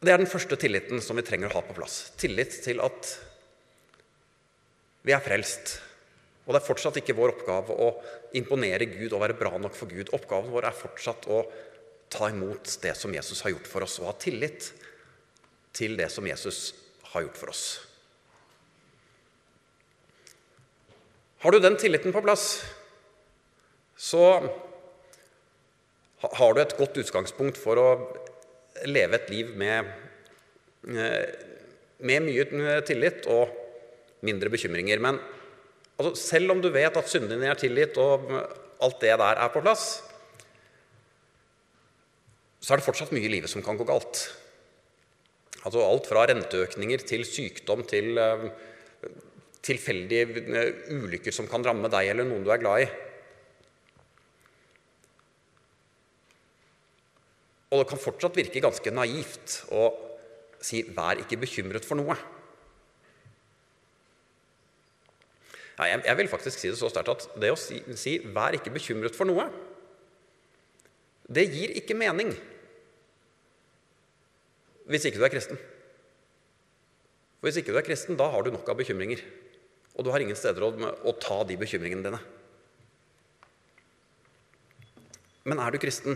Det 0.04 0.12
er 0.12 0.20
den 0.20 0.28
første 0.28 0.58
tilliten 0.60 1.00
som 1.02 1.16
vi 1.16 1.24
trenger 1.24 1.48
å 1.48 1.56
ha 1.56 1.64
på 1.64 1.76
plass. 1.78 2.12
Tillit 2.20 2.58
til 2.66 2.82
at 2.84 3.08
vi 5.08 5.16
er 5.16 5.24
frelst. 5.24 5.78
Og 6.44 6.52
det 6.52 6.60
er 6.60 6.66
fortsatt 6.68 6.98
ikke 7.00 7.16
vår 7.16 7.38
oppgave 7.38 7.76
å 7.80 7.88
imponere 8.36 8.90
Gud 8.92 9.14
og 9.14 9.24
være 9.24 9.38
bra 9.40 9.54
nok 9.56 9.78
for 9.78 9.88
Gud. 9.88 10.12
Oppgaven 10.16 10.52
vår 10.52 10.68
er 10.68 10.76
fortsatt 10.76 11.30
å 11.32 11.40
ta 12.14 12.30
imot 12.30 12.78
det 12.84 12.94
som 12.98 13.14
Jesus 13.14 13.42
har 13.44 13.56
gjort 13.56 13.70
for 13.70 13.86
oss, 13.86 13.98
og 14.02 14.12
ha 14.12 14.16
tillit 14.22 14.70
til 15.74 15.98
det 15.98 16.12
som 16.14 16.28
Jesus 16.30 16.74
har 17.14 17.26
gjort 17.26 17.40
for 17.40 17.54
oss. 17.54 17.64
Har 21.44 21.52
du 21.52 21.60
den 21.60 21.76
tilliten 21.76 22.14
på 22.16 22.22
plass, 22.24 22.62
så 23.98 24.24
har 26.24 26.54
du 26.54 26.62
et 26.62 26.78
godt 26.78 27.02
utgangspunkt 27.02 27.60
for 27.60 27.82
å 27.82 27.90
leve 28.88 29.18
et 29.18 29.30
liv 29.34 29.52
med, 29.60 29.90
eh, 30.88 31.26
med 32.00 32.24
mye 32.24 32.80
tillit 32.88 33.28
og 33.28 33.52
mindre 34.24 34.50
bekymringer. 34.50 35.00
Men 35.00 35.20
altså, 35.98 36.16
selv 36.16 36.52
om 36.52 36.62
du 36.62 36.70
vet 36.72 36.96
at 36.96 37.10
syndene 37.12 37.36
dine 37.36 37.52
er 37.52 37.60
tilgitt, 37.60 37.98
og 37.98 38.32
alt 38.80 39.00
det 39.02 39.18
der 39.20 39.36
er 39.44 39.52
på 39.52 39.62
plass, 39.62 40.02
så 42.64 42.74
er 42.74 42.80
det 42.80 42.86
fortsatt 42.86 43.12
mye 43.12 43.28
i 43.28 43.32
livet 43.32 43.52
som 43.52 43.64
kan 43.64 43.76
gå 43.76 43.86
galt. 43.88 44.22
Altså 45.64 45.84
alt 45.84 46.08
fra 46.08 46.24
renteøkninger 46.30 47.04
til 47.08 47.26
sykdom 47.28 47.84
til 47.88 48.16
uh, 48.20 48.46
tilfeldige 49.64 50.44
uh, 50.48 50.94
ulykker 50.96 51.36
som 51.36 51.50
kan 51.52 51.64
ramme 51.68 51.92
deg 51.92 52.12
eller 52.12 52.28
noen 52.28 52.46
du 52.46 52.52
er 52.56 52.62
glad 52.64 52.86
i. 52.86 52.88
Og 57.74 57.82
det 57.82 57.90
kan 57.90 58.00
fortsatt 58.00 58.38
virke 58.38 58.64
ganske 58.64 58.96
naivt 58.96 59.58
å 59.74 59.90
si 60.64 60.84
'vær 60.88 61.20
ikke 61.24 61.42
bekymret 61.42 61.84
for 61.84 62.00
noe'. 62.00 62.16
Jeg, 65.74 66.04
jeg, 66.06 66.18
vil 66.18 66.30
faktisk 66.30 66.60
si 66.62 66.70
det 66.70 66.78
så 66.80 66.88
sterkt 66.88 67.10
at 67.12 67.26
det 67.42 67.52
å 67.52 67.60
si, 67.60 67.82
si 68.00 68.20
'vær 68.24 68.56
ikke 68.56 68.72
bekymret 68.72 69.18
for 69.18 69.28
noe', 69.28 69.50
det 71.28 71.50
gir 71.50 71.74
ikke 71.76 71.98
mening 71.98 72.32
hvis 74.90 75.08
ikke 75.08 75.22
du 75.22 75.26
er 75.26 75.32
kristen. 75.32 75.60
For 77.40 77.48
Hvis 77.48 77.60
ikke 77.60 77.74
du 77.76 77.80
er 77.80 77.86
kristen, 77.88 78.18
da 78.20 78.30
har 78.32 78.44
du 78.44 78.52
nok 78.52 78.70
av 78.72 78.78
bekymringer. 78.80 79.20
Og 79.94 80.06
du 80.06 80.12
har 80.14 80.24
ingen 80.24 80.38
steder 80.38 80.64
å, 80.64 80.72
å 80.72 81.14
ta 81.22 81.42
de 81.48 81.58
bekymringene 81.60 82.06
dine. 82.06 82.20
Men 85.44 85.60
er 85.60 85.76
du 85.76 85.80
kristen, 85.84 86.16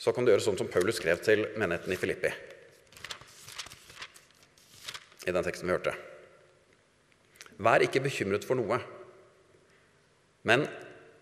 så 0.00 0.14
kan 0.14 0.24
du 0.24 0.30
gjøre 0.30 0.44
sånn 0.44 0.60
som 0.60 0.70
Paulus 0.70 1.00
skrev 1.00 1.18
til 1.26 1.42
menigheten 1.58 1.92
i 1.92 1.98
Filippi. 1.98 2.30
I 5.26 5.34
den 5.34 5.44
teksten 5.44 5.66
vi 5.66 5.74
hørte. 5.74 5.96
Vær 7.60 7.84
ikke 7.84 8.00
bekymret 8.06 8.46
for 8.48 8.56
noe, 8.56 8.78
men 10.48 10.64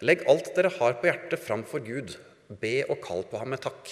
legg 0.05 0.23
alt 0.31 0.53
dere 0.55 0.71
har 0.77 1.01
på 1.01 1.09
hjertet, 1.09 1.43
framfor 1.43 1.83
Gud. 1.83 2.15
Be 2.61 2.85
og 2.87 3.01
kall 3.03 3.25
på 3.27 3.41
ham 3.41 3.51
med 3.57 3.65
takk. 3.65 3.91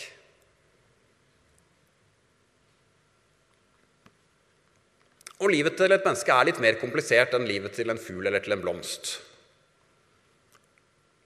Og 5.36 5.52
livet 5.52 5.76
til 5.76 5.92
et 5.92 6.04
menneske 6.04 6.32
er 6.32 6.48
litt 6.48 6.60
mer 6.64 6.78
komplisert 6.80 7.34
enn 7.36 7.48
livet 7.48 7.74
til 7.76 7.92
en 7.92 8.00
fugl 8.00 8.24
eller 8.24 8.44
til 8.44 8.56
en 8.56 8.62
blomst. 8.62 9.16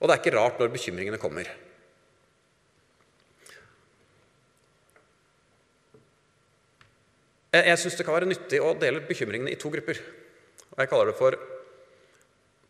Og 0.01 0.09
det 0.09 0.17
er 0.17 0.23
ikke 0.23 0.37
rart 0.37 0.59
når 0.59 0.73
bekymringene 0.75 1.21
kommer. 1.21 1.51
Jeg, 7.51 7.67
jeg 7.67 7.79
syns 7.83 7.99
det 7.99 8.07
kan 8.07 8.17
være 8.17 8.31
nyttig 8.31 8.63
å 8.63 8.75
dele 8.79 9.05
bekymringene 9.07 9.53
i 9.53 9.61
to 9.61 9.71
grupper. 9.71 10.01
Jeg 10.79 10.91
kaller 10.91 11.11
det 11.11 11.19
for 11.19 11.37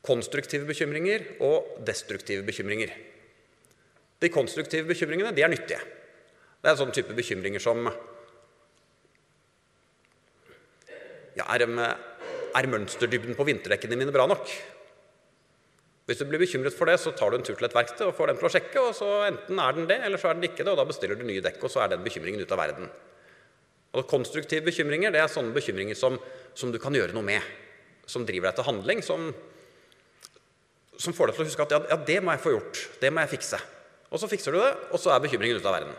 konstruktive 0.05 0.69
bekymringer 0.69 1.25
og 1.45 1.81
destruktive 1.87 2.45
bekymringer. 2.47 2.93
De 4.21 4.29
konstruktive 4.33 4.89
bekymringene 4.89 5.33
de 5.37 5.45
er 5.45 5.53
nyttige. 5.53 5.81
Det 6.61 6.69
er 6.69 6.75
en 6.75 6.81
sånn 6.81 6.97
type 6.97 7.17
bekymringer 7.17 7.63
som 7.63 7.87
ja, 11.39 11.47
er, 11.55 11.67
er 12.57 12.71
mønsterdybden 12.75 13.39
på 13.39 13.47
vinterdekkene 13.49 13.99
mine 13.99 14.15
bra 14.15 14.27
nok? 14.31 14.51
Hvis 16.11 16.19
du 16.19 16.27
blir 16.27 16.43
bekymret 16.43 16.75
for 16.75 16.91
det, 16.91 16.97
så 16.99 17.13
tar 17.15 17.31
du 17.31 17.39
en 17.39 17.45
tur 17.47 17.55
til 17.55 17.69
et 17.69 17.77
verksted 17.77 18.09
og 18.09 18.17
får 18.19 18.33
den 18.33 18.41
til 18.41 18.49
å 18.49 18.51
sjekke, 18.51 18.83
og 18.83 18.97
så 18.99 19.09
enten 19.29 19.61
er 19.63 19.77
den 19.77 19.87
det, 19.87 20.01
eller 20.07 20.19
så 20.19 20.33
er 20.33 20.39
den 20.39 20.49
ikke 20.49 20.65
det, 20.65 20.73
og 20.73 20.81
da 20.81 20.89
bestiller 20.89 21.15
du 21.19 21.23
nye 21.29 21.45
dekk, 21.45 21.61
og 21.63 21.71
så 21.71 21.85
er 21.85 21.93
den 21.93 22.03
bekymringen 22.03 22.43
ute 22.43 22.57
av 22.57 22.63
verden. 22.65 22.91
Og 23.95 24.07
Konstruktive 24.11 24.67
bekymringer 24.67 25.15
det 25.15 25.23
er 25.23 25.31
sånne 25.31 25.55
bekymringer 25.55 25.99
som, 25.99 26.19
som, 26.55 26.71
du 26.71 26.79
kan 26.83 26.95
gjøre 26.95 27.15
noe 27.15 27.27
med. 27.27 27.47
Som 28.11 28.27
driver 28.27 28.51
deg 28.51 28.59
til 28.59 28.69
handling. 28.69 29.03
Som, 29.07 29.31
som 30.99 31.15
får 31.17 31.31
deg 31.31 31.39
til 31.39 31.47
å 31.47 31.49
huske 31.49 31.67
at 31.67 31.75
ja, 31.75 31.81
ja, 31.91 31.99
det 32.11 32.21
må 32.23 32.35
jeg 32.35 32.43
få 32.45 32.55
gjort. 32.55 32.85
Det 33.03 33.11
må 33.15 33.25
jeg 33.25 33.35
fikse. 33.37 33.59
Og 34.11 34.23
så 34.23 34.31
fikser 34.31 34.55
du 34.55 34.61
det, 34.63 34.71
og 34.91 35.03
så 35.03 35.15
er 35.15 35.23
bekymringen 35.23 35.59
ute 35.59 35.71
av 35.71 35.79
verden. 35.79 35.95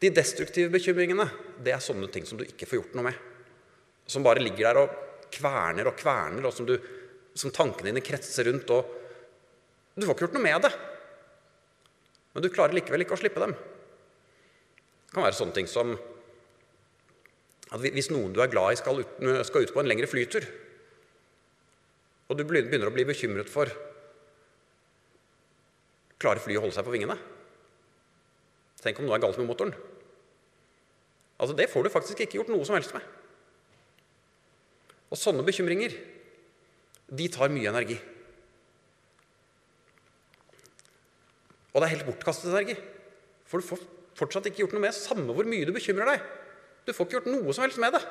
De 0.00 0.10
destruktive 0.16 0.72
bekymringene 0.72 1.26
det 1.60 1.74
er 1.74 1.82
sånne 1.84 2.08
ting 2.12 2.24
som 2.28 2.40
du 2.40 2.46
ikke 2.46 2.68
får 2.68 2.78
gjort 2.78 2.94
noe 2.96 3.08
med. 3.10 3.16
Som 4.08 4.24
bare 4.24 4.42
ligger 4.42 4.70
der 4.70 4.80
og 4.80 4.94
kverner 5.30 5.90
og 5.90 5.98
kverner, 6.00 6.46
og 6.48 6.54
som, 6.54 6.66
du, 6.66 6.74
som 7.38 7.52
tankene 7.54 7.92
dine 7.92 8.04
kretser 8.04 8.48
rundt. 8.48 8.70
og 8.72 9.94
Du 9.94 10.06
får 10.06 10.16
ikke 10.16 10.26
gjort 10.26 10.38
noe 10.38 10.46
med 10.46 10.64
det, 10.64 10.72
men 12.30 12.44
du 12.44 12.48
klarer 12.52 12.76
likevel 12.76 13.04
ikke 13.04 13.16
å 13.16 13.20
slippe 13.20 13.42
dem. 13.42 13.52
Det 15.10 15.16
kan 15.16 15.26
være 15.26 15.36
sånne 15.36 15.56
ting 15.56 15.68
som 15.70 15.92
at 17.70 17.82
hvis 17.82 18.10
noen 18.10 18.32
du 18.34 18.40
er 18.42 18.50
glad 18.50 18.74
i, 18.74 18.78
skal 18.80 19.02
ut, 19.02 19.20
skal 19.46 19.66
ut 19.66 19.72
på 19.74 19.82
en 19.82 19.90
lengre 19.90 20.08
flytur, 20.10 20.46
og 22.30 22.38
du 22.38 22.44
begynner 22.46 22.86
å 22.86 22.94
bli 22.94 23.06
bekymret 23.06 23.50
for 23.50 23.70
Klarer 26.20 26.42
flyet 26.44 26.60
å 26.60 26.62
holde 26.66 26.76
seg 26.76 26.84
på 26.84 26.92
vingene? 26.92 27.14
Tenk 28.80 29.00
om 29.00 29.08
noe 29.08 29.16
er 29.18 29.22
galt 29.22 29.38
med 29.40 29.48
motoren. 29.48 29.74
Altså, 31.40 31.56
Det 31.56 31.70
får 31.70 31.84
du 31.84 31.90
faktisk 31.92 32.20
ikke 32.20 32.38
gjort 32.40 32.52
noe 32.52 32.64
som 32.64 32.76
helst 32.76 32.94
med. 32.94 33.04
Og 35.10 35.18
sånne 35.18 35.44
bekymringer, 35.44 35.94
de 37.10 37.28
tar 37.28 37.50
mye 37.50 37.68
energi. 37.68 37.98
Og 41.70 41.80
det 41.80 41.86
er 41.86 41.96
helt 41.96 42.06
bortkastet 42.06 42.50
energi. 42.50 42.76
For 43.46 43.58
du 43.58 43.66
får 43.66 43.82
fortsatt 44.18 44.46
ikke 44.50 44.64
gjort 44.64 44.76
noe 44.76 44.84
med, 44.84 44.94
samme 44.94 45.34
hvor 45.34 45.48
mye 45.48 45.66
du 45.66 45.72
bekymrer 45.74 46.12
deg. 46.12 46.26
Du 46.86 46.92
får 46.94 47.06
ikke 47.06 47.18
gjort 47.18 47.32
noe 47.32 47.54
som 47.54 47.64
helst 47.66 47.80
med 47.82 47.94
det. 47.96 48.02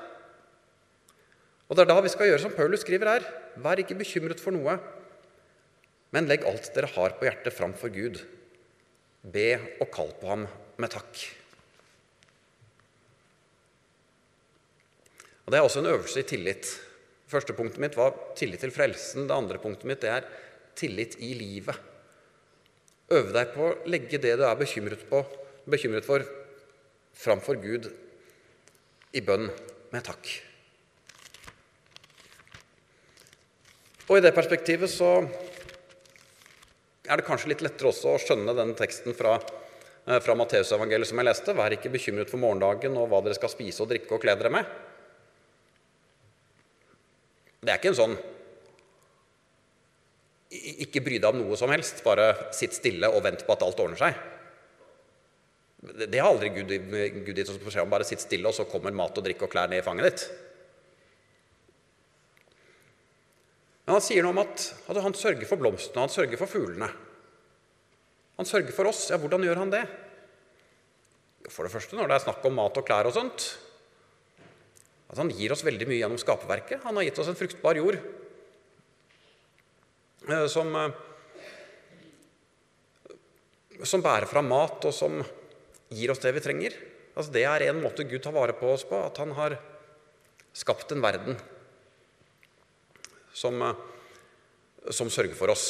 Og 1.69 1.77
Det 1.77 1.83
er 1.83 1.91
da 1.91 2.01
vi 2.01 2.11
skal 2.11 2.31
gjøre 2.31 2.41
som 2.41 2.55
Paulus 2.55 2.81
skriver 2.81 3.11
her. 3.13 3.25
Vær 3.61 3.79
ikke 3.79 3.97
bekymret 3.99 4.41
for 4.41 4.55
noe, 4.55 4.79
men 6.15 6.25
legg 6.25 6.45
alt 6.49 6.71
dere 6.73 6.89
har 6.89 7.13
på 7.19 7.27
hjertet, 7.27 7.53
framfor 7.53 7.91
Gud. 7.93 8.17
Be 9.23 9.49
og 9.81 9.89
kall 9.91 10.13
på 10.19 10.29
ham 10.31 10.45
med 10.79 10.91
takk. 10.93 11.23
Og 15.45 15.51
Det 15.51 15.57
er 15.57 15.65
også 15.65 15.81
en 15.81 15.91
øvelse 15.91 16.21
i 16.21 16.29
tillit. 16.29 16.67
Første 17.29 17.53
punktet 17.57 17.81
mitt 17.81 17.97
var 17.97 18.13
tillit 18.37 18.61
til 18.61 18.71
frelsen. 18.71 19.27
Det 19.27 19.35
andre 19.35 19.57
punktet 19.57 19.89
mitt 19.89 20.03
er 20.05 20.27
tillit 20.77 21.17
i 21.19 21.33
livet. 21.33 21.75
Øve 23.09 23.33
deg 23.33 23.55
på 23.55 23.65
å 23.65 23.77
legge 23.89 24.21
det 24.21 24.35
du 24.37 24.43
er 24.45 24.59
bekymret 24.59 25.01
på, 25.09 25.23
bekymret 25.65 26.05
for, 26.05 26.21
framfor 27.17 27.57
Gud 27.57 27.89
i 29.17 29.23
bønn 29.25 29.49
med 29.89 30.05
takk. 30.05 30.29
Og 34.09 34.17
I 34.17 34.23
det 34.25 34.35
perspektivet 34.37 34.89
så 34.89 35.15
er 37.09 37.19
det 37.19 37.25
kanskje 37.25 37.53
litt 37.53 37.63
lettere 37.65 37.89
også 37.89 38.13
å 38.13 38.21
skjønne 38.21 38.53
denne 38.55 38.77
teksten 38.77 39.15
fra, 39.17 39.39
eh, 40.05 40.19
fra 40.21 40.35
Matteusevangeliet 40.37 41.09
som 41.09 41.17
jeg 41.17 41.25
leste. 41.25 41.55
Vær 41.57 41.73
ikke 41.73 41.91
bekymret 41.91 42.29
for 42.29 42.41
morgendagen 42.41 42.97
og 42.97 43.09
hva 43.09 43.23
dere 43.23 43.37
skal 43.37 43.49
spise 43.49 43.81
og 43.81 43.89
drikke 43.89 44.13
og 44.13 44.21
kle 44.21 44.35
dere 44.37 44.53
med. 44.53 44.65
Det 47.59 47.73
er 47.73 47.79
ikke 47.81 47.91
en 47.91 48.03
sånn 48.03 48.19
ikke 50.49 51.03
bry 51.05 51.19
deg 51.21 51.29
om 51.29 51.43
noe 51.43 51.57
som 51.59 51.69
helst, 51.69 52.01
bare 52.03 52.31
sitt 52.55 52.73
stille 52.73 53.09
og 53.13 53.21
vent 53.21 53.45
på 53.45 53.53
at 53.53 53.65
alt 53.65 53.81
ordner 53.83 53.99
seg. 54.01 54.15
Det 55.79 56.19
har 56.19 56.27
aldri 56.27 56.49
Gud, 56.49 56.71
Gud 57.25 57.35
gitt 57.37 57.51
oss 57.51 57.59
beskjed 57.61 57.85
om. 57.85 57.91
Bare 57.91 58.07
sitt 58.07 58.23
stille, 58.23 58.49
og 58.49 58.55
så 58.55 58.65
kommer 58.67 58.91
mat 58.91 59.15
og 59.15 59.23
drikke 59.23 59.45
og 59.45 59.53
klær 59.53 59.69
ned 59.69 59.79
i 59.79 59.85
fanget 59.85 60.09
ditt. 60.09 60.25
Men 63.89 63.95
han 63.97 64.03
sier 64.05 64.21
noe 64.21 64.35
om 64.35 64.39
at, 64.43 64.61
altså, 64.85 65.01
han 65.01 65.15
sørger 65.17 65.47
for 65.49 65.57
blomstene, 65.57 66.03
han 66.03 66.11
sørger 66.13 66.37
for 66.37 66.45
fuglene. 66.51 66.85
Han 68.37 68.45
sørger 68.45 68.69
for 68.69 68.85
oss. 68.85 69.09
Ja, 69.09 69.17
hvordan 69.17 69.41
gjør 69.41 69.63
han 69.63 69.73
det? 69.73 69.81
For 71.49 71.65
det 71.65 71.73
første 71.73 71.97
når 71.97 72.05
det 72.05 72.19
er 72.19 72.23
snakk 72.27 72.45
om 72.45 72.53
mat 72.59 72.77
og 72.77 72.85
klær 72.85 73.09
og 73.09 73.17
sånt. 73.17 73.47
At 75.09 75.17
han 75.17 75.33
gir 75.33 75.57
oss 75.57 75.65
veldig 75.65 75.89
mye 75.89 76.03
gjennom 76.03 76.21
skaperverket. 76.21 76.85
Han 76.85 77.01
har 77.01 77.09
gitt 77.09 77.17
oss 77.17 77.33
en 77.33 77.39
fruktbar 77.41 77.81
jord 77.81 77.97
eh, 80.29 80.45
som, 80.53 80.69
eh, 80.85 80.93
som 83.81 84.05
bærer 84.05 84.29
fram 84.29 84.53
mat, 84.53 84.85
og 84.85 84.93
som 84.93 85.17
gir 85.89 86.13
oss 86.13 86.21
det 86.21 86.37
vi 86.37 86.45
trenger. 86.45 86.77
Altså, 87.15 87.33
det 87.33 87.49
er 87.49 87.71
en 87.71 87.81
måte 87.81 88.05
Gud 88.05 88.21
tar 88.21 88.37
vare 88.37 88.53
på 88.53 88.69
oss 88.69 88.85
på, 88.85 89.01
at 89.01 89.17
han 89.17 89.33
har 89.41 89.57
skapt 90.53 90.93
en 90.93 91.01
verden 91.01 91.41
som, 93.39 93.61
eh, 93.61 94.91
som 94.91 95.09
sørger 95.09 95.37
for 95.37 95.53
oss. 95.53 95.65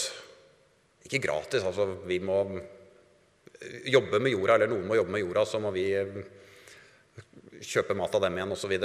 Ikke 1.06 1.22
gratis, 1.22 1.64
altså 1.64 1.86
vi 2.06 2.20
må 2.24 2.42
jobbe 3.86 4.20
med 4.20 4.34
jorda, 4.34 4.56
eller 4.56 4.72
noen 4.72 4.88
må 4.88 4.98
jobbe 4.98 5.14
med 5.14 5.24
jorda, 5.24 5.46
så 5.46 5.60
må 5.62 5.72
vi 5.76 5.86
kjøpe 7.60 7.98
mat 7.98 8.14
av 8.16 8.24
dem 8.24 8.38
igjen 8.38 8.54
osv. 8.56 8.76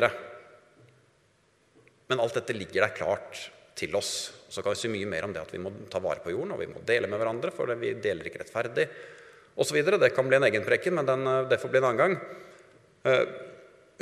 Men 2.10 2.20
alt 2.20 2.36
dette 2.36 2.56
ligger 2.56 2.84
der 2.84 2.96
klart 2.96 3.44
til 3.78 3.94
oss. 3.96 4.32
Så 4.50 4.62
kan 4.62 4.74
vi 4.74 4.80
si 4.82 4.90
mye 4.90 5.08
mer 5.10 5.26
om 5.26 5.32
det 5.34 5.42
at 5.42 5.52
vi 5.54 5.62
må 5.62 5.72
ta 5.90 6.02
vare 6.02 6.22
på 6.24 6.34
jorden, 6.34 6.54
og 6.54 6.62
vi 6.62 6.70
må 6.70 6.82
dele 6.86 7.10
med 7.10 7.20
hverandre, 7.22 7.52
for 7.54 7.70
vi 7.78 7.94
deler 8.02 8.28
ikke 8.28 8.42
rettferdig 8.42 8.88
osv. 9.62 9.80
Det 9.82 10.12
kan 10.14 10.28
bli 10.28 10.38
en 10.38 10.48
egen 10.50 10.66
preken, 10.66 10.98
men 10.98 11.08
den, 11.08 11.26
det 11.50 11.60
får 11.62 11.72
bli 11.72 11.82
en 11.82 11.88
annen 11.90 12.02
gang. 12.02 12.14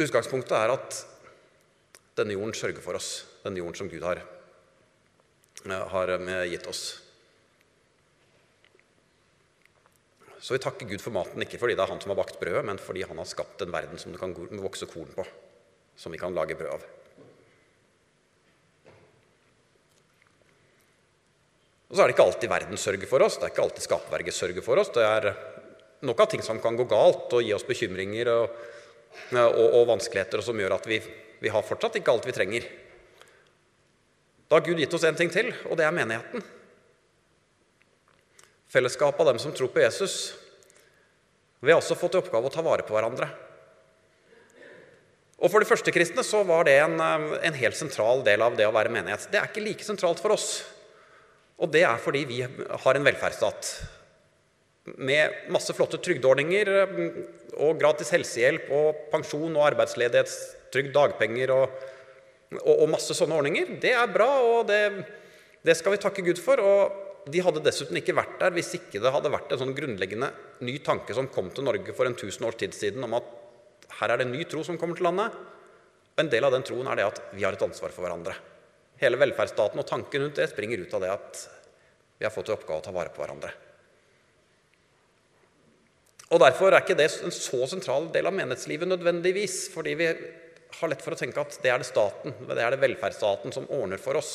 Utgangspunktet 0.00 0.56
er 0.56 0.72
at 0.72 1.02
denne 2.16 2.36
jorden 2.36 2.56
sørger 2.56 2.84
for 2.84 2.96
oss, 2.96 3.10
denne 3.44 3.60
jorden 3.60 3.78
som 3.78 3.90
Gud 3.92 4.04
har, 4.04 4.20
har 5.92 6.16
gitt 6.46 6.66
oss. 6.66 7.02
Så 10.42 10.56
vi 10.56 10.58
takker 10.58 10.88
Gud 10.90 10.98
for 10.98 11.14
maten, 11.14 11.38
ikke 11.44 11.60
fordi 11.62 11.76
det 11.78 11.84
er 11.84 11.92
han 11.92 12.00
som 12.02 12.10
har 12.10 12.18
bakt 12.18 12.40
brødet, 12.40 12.64
men 12.66 12.80
fordi 12.82 13.04
han 13.06 13.18
har 13.20 13.28
skapt 13.30 13.62
en 13.62 13.70
verden 13.70 14.00
som 14.00 14.10
det 14.10 14.18
kan 14.18 14.34
vokse 14.58 14.88
korn 14.90 15.12
på, 15.14 15.22
som 15.94 16.10
vi 16.10 16.18
kan 16.18 16.34
lage 16.34 16.56
brød 16.58 16.72
av. 16.80 16.86
Og 21.92 21.94
så 21.94 22.02
er 22.02 22.08
det 22.08 22.16
ikke 22.16 22.24
alltid 22.26 22.50
verden 22.50 22.80
sørger 22.80 23.06
for 23.06 23.22
oss, 23.22 23.36
det 23.38 23.46
er 23.46 23.54
ikke 23.54 23.66
alltid 23.68 23.86
skaperverket 23.86 24.34
sørger 24.34 24.64
for 24.66 24.80
oss. 24.82 24.90
Det 24.90 25.04
er 25.06 25.30
nok 26.08 26.24
av 26.24 26.30
ting 26.32 26.42
som 26.42 26.58
kan 26.58 26.74
gå 26.74 26.88
galt 26.90 27.30
og 27.36 27.44
gi 27.44 27.54
oss 27.54 27.68
bekymringer 27.68 28.30
og, 28.32 28.58
og, 29.36 29.66
og 29.78 29.90
vanskeligheter, 29.92 30.42
og 30.42 30.46
som 30.48 30.58
gjør 30.58 30.74
at 30.74 30.88
vi, 30.90 30.98
vi 31.38 31.52
har 31.54 31.66
fortsatt 31.68 32.00
ikke 32.00 32.16
alt 32.16 32.26
vi 32.26 32.34
trenger. 32.34 32.66
Da 34.52 34.58
har 34.58 34.66
Gud 34.66 34.82
gitt 34.82 34.92
oss 34.92 35.04
en 35.08 35.16
ting 35.16 35.30
til, 35.32 35.46
og 35.64 35.78
det 35.80 35.86
er 35.86 35.94
menigheten. 35.96 36.42
Fellesskapet 38.68 39.22
av 39.24 39.30
dem 39.30 39.38
som 39.40 39.54
tror 39.56 39.70
på 39.72 39.80
Jesus. 39.80 40.34
Vi 41.64 41.72
har 41.72 41.80
også 41.80 41.96
fått 41.96 42.18
i 42.18 42.20
oppgave 42.20 42.50
å 42.50 42.52
ta 42.52 42.60
vare 42.60 42.84
på 42.84 42.92
hverandre. 42.92 43.30
Og 45.40 45.48
For 45.48 45.64
de 45.64 45.70
første 45.70 45.94
kristne 45.96 46.20
så 46.20 46.42
var 46.44 46.68
det 46.68 46.74
en, 46.82 47.00
en 47.00 47.56
helt 47.62 47.78
sentral 47.80 48.20
del 48.26 48.44
av 48.44 48.58
det 48.60 48.68
å 48.68 48.74
være 48.76 48.92
menighet. 48.92 49.24
Det 49.32 49.40
er 49.40 49.48
ikke 49.48 49.64
like 49.64 49.88
sentralt 49.88 50.20
for 50.20 50.36
oss. 50.36 50.50
Og 51.56 51.72
det 51.72 51.86
er 51.88 52.04
fordi 52.04 52.26
vi 52.28 52.42
har 52.44 53.00
en 53.00 53.08
velferdsstat 53.08 53.72
med 55.00 55.48
masse 55.56 55.72
flotte 55.72 55.96
trygdeordninger 56.04 56.74
og 57.56 57.80
gratis 57.80 58.12
helsehjelp 58.12 58.68
og 58.76 59.08
pensjon 59.14 59.56
og 59.56 59.64
arbeidsledighetstrygd, 59.70 60.92
dagpenger 60.92 61.56
og, 61.56 61.82
og, 62.60 62.74
og, 62.74 62.90
masse 62.92 63.14
sånne 63.16 63.38
ordninger. 63.38 63.76
Det 63.82 63.94
er 63.96 64.12
bra, 64.12 64.28
og 64.44 64.68
det, 64.68 64.82
det 65.64 65.76
skal 65.78 65.94
vi 65.94 66.02
takke 66.02 66.24
Gud 66.26 66.40
for. 66.42 66.60
Og 66.60 67.30
de 67.32 67.42
hadde 67.44 67.62
dessuten 67.64 67.98
ikke 68.00 68.16
vært 68.18 68.38
der 68.40 68.54
hvis 68.54 68.72
ikke 68.78 69.00
det 69.02 69.12
hadde 69.14 69.32
vært 69.32 69.54
en 69.54 69.62
sånn 69.62 69.76
grunnleggende 69.76 70.32
ny 70.66 70.76
tanke 70.84 71.14
som 71.16 71.30
kom 71.32 71.52
til 71.54 71.66
Norge 71.68 71.94
for 71.96 72.08
en 72.08 72.18
tusen 72.18 72.46
års 72.48 72.58
tid 72.60 72.74
siden, 72.76 73.04
om 73.06 73.18
at 73.18 73.28
her 74.00 74.12
er 74.12 74.20
det 74.20 74.28
en 74.28 74.34
ny 74.34 74.46
tro 74.48 74.64
som 74.66 74.78
kommer 74.80 74.98
til 74.98 75.06
landet. 75.06 75.34
Og 76.12 76.24
en 76.24 76.30
del 76.32 76.44
av 76.44 76.54
den 76.54 76.64
troen 76.66 76.88
er 76.90 76.98
det 76.98 77.08
at 77.08 77.20
vi 77.32 77.44
har 77.46 77.56
et 77.56 77.64
ansvar 77.64 77.94
for 77.94 78.04
hverandre. 78.04 78.34
Hele 79.02 79.18
velferdsstaten 79.20 79.80
og 79.80 79.88
tanken 79.88 80.26
rundt 80.26 80.38
det 80.38 80.50
springer 80.50 80.82
ut 80.82 80.96
av 80.96 81.04
det 81.04 81.12
at 81.12 81.44
vi 82.18 82.26
har 82.26 82.34
fått 82.34 82.52
i 82.52 82.54
oppgave 82.54 82.82
å 82.82 82.84
ta 82.84 82.94
vare 82.94 83.10
på 83.14 83.22
hverandre. 83.22 83.52
Og 86.32 86.40
Derfor 86.40 86.72
er 86.72 86.80
ikke 86.80 86.96
det 86.96 87.10
en 87.26 87.34
så 87.34 87.66
sentral 87.68 88.06
del 88.12 88.28
av 88.28 88.32
menighetslivet 88.32 88.88
nødvendigvis, 88.88 89.66
fordi 89.72 89.96
vi 89.98 90.06
har 90.80 90.90
lett 90.92 91.04
for 91.04 91.14
å 91.14 91.18
tenke 91.18 91.42
at 91.42 91.58
det 91.62 91.70
er 91.72 91.82
det 91.82 91.88
staten, 91.88 92.34
det 92.48 92.58
er 92.58 92.74
det 92.74 92.82
velferdsstaten 92.82 93.54
som 93.54 93.68
ordner 93.72 94.00
for 94.00 94.18
oss. 94.20 94.32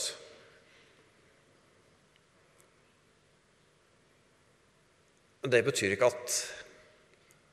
Det 5.47 5.61
betyr 5.63 5.95
ikke 5.95 6.09
at 6.11 6.37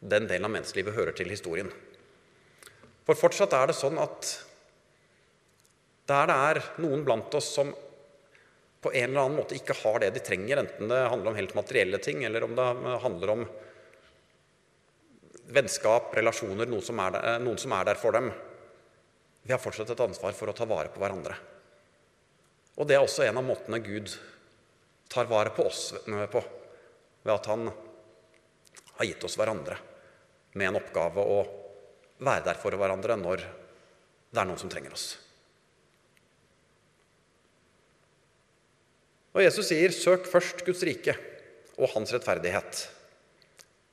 den 0.05 0.27
delen 0.29 0.49
av 0.49 0.53
menneskelivet 0.57 0.97
hører 0.97 1.17
til 1.17 1.31
historien. 1.33 1.71
For 3.05 3.19
fortsatt 3.19 3.55
er 3.57 3.71
det 3.71 3.79
sånn 3.79 4.01
at 4.03 4.31
der 6.09 6.29
det 6.29 6.37
er 6.51 6.61
noen 6.85 7.05
blant 7.05 7.33
oss 7.37 7.49
som 7.57 7.71
på 8.85 8.93
en 8.93 9.11
eller 9.11 9.23
annen 9.23 9.39
måte 9.39 9.57
ikke 9.57 9.77
har 9.81 10.03
det 10.03 10.11
de 10.13 10.21
trenger, 10.25 10.61
enten 10.61 10.91
det 10.91 10.99
handler 11.09 11.31
om 11.31 11.39
helt 11.39 11.55
materielle 11.57 12.01
ting, 12.05 12.21
eller 12.27 12.45
om 12.45 12.53
det 12.57 12.67
handler 13.01 13.33
om 13.33 13.45
vennskap, 15.55 16.11
relasjoner, 16.17 16.69
noen 16.69 16.85
som, 16.85 17.01
der, 17.01 17.39
noen 17.41 17.61
som 17.61 17.73
er 17.77 17.89
der 17.89 18.01
for 18.01 18.17
dem. 18.17 18.29
Vi 19.45 19.53
har 19.53 19.61
fortsatt 19.61 19.93
et 19.93 20.01
ansvar 20.01 20.33
for 20.37 20.49
å 20.49 20.57
ta 20.57 20.67
vare 20.69 20.89
på 20.93 21.03
hverandre. 21.03 21.37
Og 22.81 22.89
det 22.89 22.97
er 22.97 23.05
også 23.05 23.27
en 23.27 23.39
av 23.39 23.45
måtene 23.47 23.79
Gud 23.85 24.11
tar 25.13 25.29
vare 25.31 25.53
på 25.55 25.67
oss 25.69 25.93
på, 26.05 26.41
ved 27.23 27.35
at 27.35 27.51
han 27.53 27.69
har 28.97 29.07
gitt 29.07 29.27
oss 29.27 29.37
hverandre 29.39 29.77
med 30.57 30.71
en 30.71 30.81
oppgave 30.81 31.21
å 31.21 31.43
være 32.25 32.47
der 32.49 32.59
for 32.63 32.75
hverandre 32.79 33.19
når 33.21 33.45
det 33.45 34.41
er 34.41 34.49
noen 34.49 34.59
som 34.59 34.73
trenger 34.73 34.97
oss. 34.97 35.07
Og 39.35 39.43
Jesus 39.43 39.67
sier, 39.67 39.91
'Søk 39.91 40.27
først 40.31 40.63
Guds 40.65 40.83
rike 40.87 41.17
og 41.77 41.91
hans 41.91 42.13
rettferdighet'. 42.15 42.87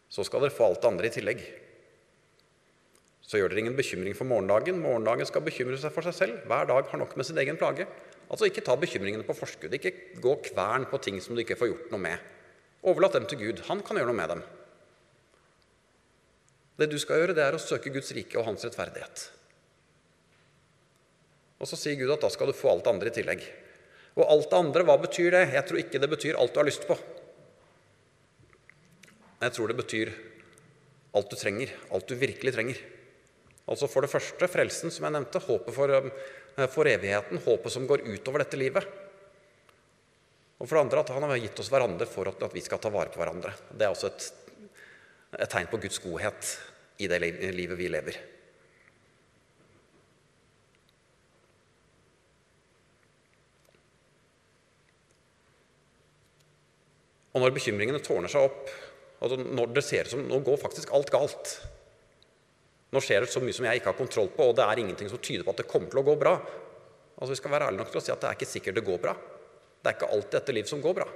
Så 0.10 0.24
skal 0.26 0.42
dere 0.42 0.54
få 0.54 0.68
alt 0.68 0.82
det 0.82 0.90
andre 0.92 1.08
i 1.08 1.14
tillegg. 1.14 1.42
Så 3.32 3.40
gjør 3.40 3.54
dere 3.54 3.62
ingen 3.64 3.78
bekymring 3.78 4.16
for 4.18 4.28
morgendagen. 4.28 4.82
Morgendagen 4.84 5.28
skal 5.30 5.44
bekymre 5.46 5.78
seg 5.80 5.94
for 5.96 6.04
seg 6.04 6.16
selv. 6.18 6.42
Hver 6.52 6.66
dag 6.68 6.90
har 6.92 7.00
nok 7.00 7.14
med 7.16 7.24
sin 7.24 7.40
egen 7.40 7.56
plage. 7.56 7.86
Altså 8.28 8.50
Ikke 8.50 8.64
ta 8.68 8.76
bekymringene 8.76 9.24
på 9.24 9.36
forskudd. 9.38 9.72
Ikke 9.78 9.94
gå 10.20 10.34
kvern 10.50 10.84
på 10.92 11.00
ting 11.00 11.22
som 11.24 11.38
du 11.38 11.46
ikke 11.46 11.56
får 11.56 11.72
gjort 11.72 11.94
noe 11.94 12.04
med. 12.10 12.26
Overlat 12.84 13.16
dem 13.16 13.30
til 13.32 13.40
Gud. 13.40 13.64
Han 13.70 13.86
kan 13.88 13.96
gjøre 13.96 14.12
noe 14.12 14.20
med 14.20 14.36
dem. 14.36 14.44
Det 16.82 16.92
du 16.92 17.00
skal 17.00 17.24
gjøre, 17.24 17.38
det 17.38 17.48
er 17.48 17.56
å 17.56 17.64
søke 17.64 17.94
Guds 17.94 18.12
rike 18.18 18.36
og 18.42 18.50
hans 18.50 18.68
rettferdighet. 18.68 19.26
Og 21.62 21.70
så 21.72 21.80
sier 21.80 22.00
Gud 22.00 22.12
at 22.12 22.24
da 22.26 22.32
skal 22.34 22.52
du 22.52 22.58
få 22.58 22.74
alt 22.74 22.84
det 22.84 22.92
andre 22.92 23.12
i 23.12 23.16
tillegg. 23.16 23.44
Og 24.18 24.26
alt 24.26 24.50
det 24.52 24.60
andre, 24.60 24.84
hva 24.84 25.00
betyr 25.00 25.32
det? 25.38 25.46
Jeg 25.56 25.68
tror 25.70 25.86
ikke 25.86 26.04
det 26.04 26.16
betyr 26.20 26.40
alt 26.42 26.52
du 26.52 26.60
har 26.60 26.68
lyst 26.68 26.84
på. 26.90 27.00
Jeg 29.40 29.54
tror 29.56 29.72
det 29.72 29.78
betyr 29.80 30.18
alt 31.16 31.32
du 31.32 31.38
trenger, 31.40 31.72
alt 31.96 32.12
du 32.12 32.20
virkelig 32.20 32.60
trenger. 32.60 32.82
Altså 33.70 33.88
For 33.88 34.04
det 34.04 34.12
første 34.12 34.50
frelsen, 34.50 34.92
som 34.94 35.06
jeg 35.06 35.16
nevnte, 35.16 35.44
håpet 35.46 35.76
for, 35.76 35.94
eh, 35.94 36.68
for 36.68 36.90
evigheten, 36.90 37.42
håpet 37.46 37.72
som 37.72 37.88
går 37.88 38.06
utover 38.08 38.44
dette 38.44 38.58
livet. 38.58 38.88
Og 40.60 40.68
for 40.68 40.78
det 40.78 40.84
andre 40.86 41.00
at 41.00 41.10
han 41.10 41.24
har 41.24 41.38
gitt 41.42 41.60
oss 41.60 41.72
hverandre 41.74 42.06
for 42.06 42.28
at 42.30 42.54
vi 42.54 42.62
skal 42.62 42.80
ta 42.80 42.90
vare 42.90 43.10
på 43.10 43.22
hverandre. 43.22 43.54
Det 43.74 43.86
er 43.86 43.94
også 43.94 44.12
et, 44.12 44.28
et 45.40 45.50
tegn 45.50 45.70
på 45.72 45.80
Guds 45.82 45.98
godhet 46.00 46.52
i 47.02 47.08
det 47.10 47.20
livet 47.56 47.78
vi 47.78 47.90
lever. 47.90 48.20
Og 57.32 57.40
når 57.40 57.54
bekymringene 57.56 58.02
tårner 58.04 58.30
seg 58.32 58.44
opp, 58.44 58.72
altså 59.24 59.38
når 59.40 59.72
det 59.74 59.84
ser 59.88 60.06
ut 60.06 60.14
som 60.14 60.26
nå 60.28 60.42
går 60.46 60.60
faktisk 60.62 60.92
alt 60.94 61.10
galt 61.14 61.54
Nå 62.92 63.00
skjer 63.00 63.24
det 63.24 63.32
så 63.32 63.40
mye 63.44 63.56
som 63.56 63.66
jeg 63.68 63.80
ikke 63.80 63.94
har 63.94 64.00
kontroll 64.00 64.32
på, 64.36 64.50
og 64.52 64.58
det 64.58 64.66
er 64.68 64.82
ingenting 64.82 65.10
som 65.12 65.22
tyder 65.24 65.46
på 65.48 65.54
at 65.54 65.62
det 65.62 65.70
kommer 65.72 65.92
til 65.92 66.02
å 66.02 66.08
gå 66.08 66.16
bra. 66.20 66.34
Altså 67.16 67.32
Vi 67.32 67.40
skal 67.40 67.54
være 67.54 67.70
ærlige 67.70 67.84
nok 67.84 67.92
til 67.94 68.02
å 68.02 68.04
si 68.04 68.12
at 68.12 68.24
det 68.24 68.30
er 68.30 68.40
ikke 68.40 68.50
sikkert 68.50 68.80
det 68.80 68.88
går 68.88 69.04
bra. 69.04 69.14
Det 69.82 69.90
er 69.90 69.96
ikke 69.98 70.10
alltid 70.12 70.36
dette 70.38 70.56
liv 70.58 70.68
som 70.70 70.82
går 70.84 70.98
bra. 71.00 71.08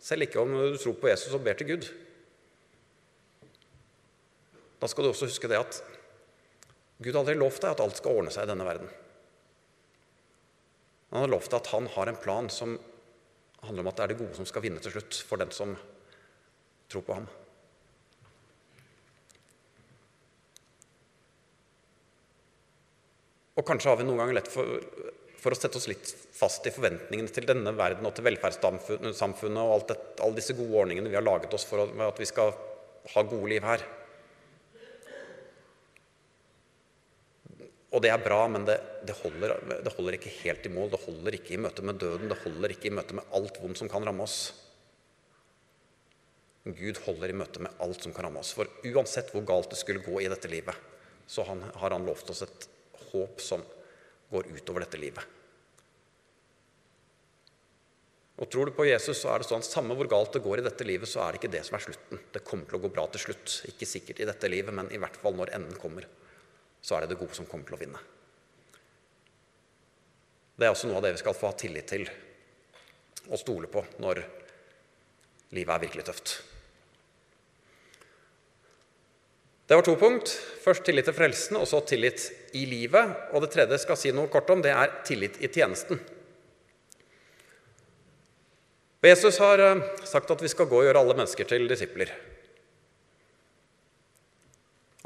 Selv 0.00 0.24
ikke 0.24 0.40
om 0.40 0.54
du 0.56 0.78
tror 0.80 0.96
på 0.96 1.10
Jesus 1.10 1.34
og 1.36 1.44
ber 1.44 1.58
til 1.58 1.68
Gud. 1.74 1.88
Da 4.80 4.88
skal 4.88 5.04
du 5.04 5.10
også 5.10 5.28
huske 5.28 5.50
det 5.50 5.60
at 5.60 5.82
Gud 7.04 7.16
aldri 7.16 7.36
lovt 7.36 7.60
deg 7.64 7.74
at 7.74 7.82
alt 7.84 8.00
skal 8.00 8.16
ordne 8.16 8.32
seg 8.32 8.46
i 8.46 8.50
denne 8.50 8.64
verden. 8.64 8.88
Han 11.10 11.24
har 11.24 11.32
lovt 11.32 11.50
deg 11.52 11.60
at 11.60 11.70
han 11.74 11.88
har 11.96 12.10
en 12.10 12.22
plan 12.22 12.48
som 12.52 12.78
handler 13.66 13.84
om 13.84 13.90
at 13.90 13.98
det 13.98 14.04
er 14.04 14.12
det 14.12 14.20
gode 14.22 14.38
som 14.38 14.48
skal 14.48 14.64
vinne 14.64 14.80
til 14.80 14.94
slutt 14.94 15.20
for 15.26 15.40
den 15.40 15.52
som 15.52 15.74
tror 16.90 17.04
på 17.04 17.18
ham. 17.18 17.28
Og 23.60 23.66
kanskje 23.68 23.92
har 23.92 23.98
vi 24.00 24.06
noen 24.08 24.22
ganger 24.22 24.38
lett 24.38 24.48
for, 24.48 24.80
for, 25.36 25.52
å 25.52 25.58
sette 25.58 25.76
oss 25.76 25.88
litt 25.90 26.10
fast 26.32 26.64
i 26.64 26.72
forventningene 26.72 27.32
til 27.34 27.44
denne 27.48 27.74
verden 27.76 28.06
og 28.08 28.14
til 28.16 28.24
velferdssamfunnet 28.24 29.60
og 29.60 29.84
det, 29.90 29.96
alle 30.24 30.38
disse 30.38 30.56
gode 30.56 30.78
ordningene 30.80 31.12
vi 31.12 31.18
har 31.18 31.26
laget 31.26 31.52
oss 31.56 31.66
for 31.68 31.84
at 31.84 32.20
vi 32.20 32.28
skal 32.30 32.54
ha 33.12 33.24
gode 33.28 33.50
liv 33.52 33.66
her. 33.68 33.84
Og 37.90 38.00
det 38.04 38.12
er 38.14 38.22
bra, 38.22 38.44
men 38.48 38.64
det, 38.68 38.78
det, 39.04 39.16
holder, 39.18 39.56
det, 39.82 39.92
holder, 39.96 40.16
ikke 40.16 40.32
helt 40.44 40.66
i 40.68 40.72
mål. 40.72 40.92
Det 40.92 41.02
holder 41.02 41.36
ikke 41.40 41.56
i 41.56 41.60
møte 41.60 41.84
med 41.84 41.98
døden. 41.98 42.30
Det 42.30 42.38
holder 42.44 42.72
ikke 42.72 42.86
i 42.86 42.94
møte 42.94 43.16
med 43.18 43.32
alt 43.34 43.56
vondt 43.60 43.80
som 43.82 43.90
kan 43.90 44.06
ramme 44.06 44.24
oss. 44.24 44.38
Gud 46.64 47.00
holder 47.02 47.32
i 47.32 47.38
møte 47.40 47.64
med 47.66 47.82
alt 47.82 48.06
som 48.06 48.14
kan 48.14 48.28
ramme 48.28 48.44
oss. 48.44 48.54
For 48.54 48.70
uansett 48.92 49.34
hvor 49.34 49.42
galt 49.48 49.74
det 49.74 49.80
skulle 49.80 50.04
gå 50.06 50.22
i 50.22 50.30
dette 50.30 50.48
livet, 50.52 50.78
så 51.26 51.42
han, 51.50 51.64
har 51.82 51.96
han 51.96 52.06
lovt 52.06 52.30
oss 52.30 52.44
et 52.46 52.70
håp 53.12 53.42
som 53.44 53.62
går 54.30 54.48
utover 54.54 54.86
dette 54.86 55.00
livet. 55.00 55.36
Og 58.40 58.48
Tror 58.48 58.70
du 58.70 58.72
på 58.72 58.86
Jesus, 58.88 59.18
så 59.20 59.34
er 59.34 59.42
det 59.42 59.50
sånn 59.50 59.64
samme 59.66 59.92
hvor 59.98 60.08
galt 60.08 60.32
det 60.32 60.40
går 60.44 60.62
i 60.62 60.64
dette 60.64 60.86
livet, 60.88 61.10
så 61.10 61.20
er 61.20 61.34
det 61.34 61.42
ikke 61.42 61.52
det 61.52 61.60
som 61.66 61.76
er 61.76 61.84
slutten. 61.84 62.22
Det 62.32 62.40
kommer 62.46 62.70
til 62.70 62.78
å 62.78 62.82
gå 62.86 62.90
bra 62.94 63.04
til 63.12 63.26
slutt. 63.26 63.58
Ikke 63.68 63.88
sikkert 63.88 64.22
i 64.22 64.28
dette 64.30 64.48
livet, 64.48 64.72
men 64.72 64.88
i 64.94 65.00
hvert 65.02 65.18
fall 65.20 65.36
når 65.36 65.52
enden 65.58 65.76
kommer 65.80 66.08
så 66.80 66.96
er 66.96 67.04
det 67.04 67.12
det 67.12 67.20
gode 67.20 67.36
som 67.36 67.48
kommer 67.48 67.68
til 67.68 67.76
å 67.76 67.80
vinne. 67.80 68.00
Det 70.56 70.66
er 70.66 70.74
også 70.74 70.88
noe 70.88 71.00
av 71.00 71.06
det 71.06 71.14
vi 71.16 71.22
skal 71.22 71.36
få 71.36 71.50
ha 71.50 71.56
tillit 71.56 71.88
til 71.88 72.06
og 73.30 73.38
stole 73.40 73.68
på 73.70 73.82
når 74.02 74.22
livet 75.56 75.74
er 75.74 75.84
virkelig 75.84 76.06
tøft. 76.08 76.32
Det 79.70 79.76
var 79.76 79.82
to 79.86 79.92
punkt. 79.94 80.32
Først 80.64 80.82
tillit 80.82 81.06
til 81.06 81.14
frelsen, 81.14 81.54
og 81.54 81.68
så 81.70 81.78
tillit 81.86 82.24
i 82.58 82.64
livet. 82.66 83.12
Og 83.30 83.44
det 83.44 83.52
tredje 83.54 83.76
jeg 83.76 83.84
skal 83.84 83.98
si 84.00 84.10
noe 84.10 84.26
kort 84.26 84.50
om, 84.50 84.64
det 84.64 84.72
er 84.74 84.96
tillit 85.06 85.36
i 85.38 85.46
tjenesten. 85.46 86.00
Jesus 89.06 89.38
har 89.38 89.62
eh, 89.62 89.84
sagt 90.10 90.34
at 90.34 90.42
vi 90.42 90.50
skal 90.50 90.66
gå 90.66 90.80
og 90.80 90.88
gjøre 90.88 91.04
alle 91.04 91.14
mennesker 91.14 91.46
til 91.54 91.70
disipler. 91.70 92.10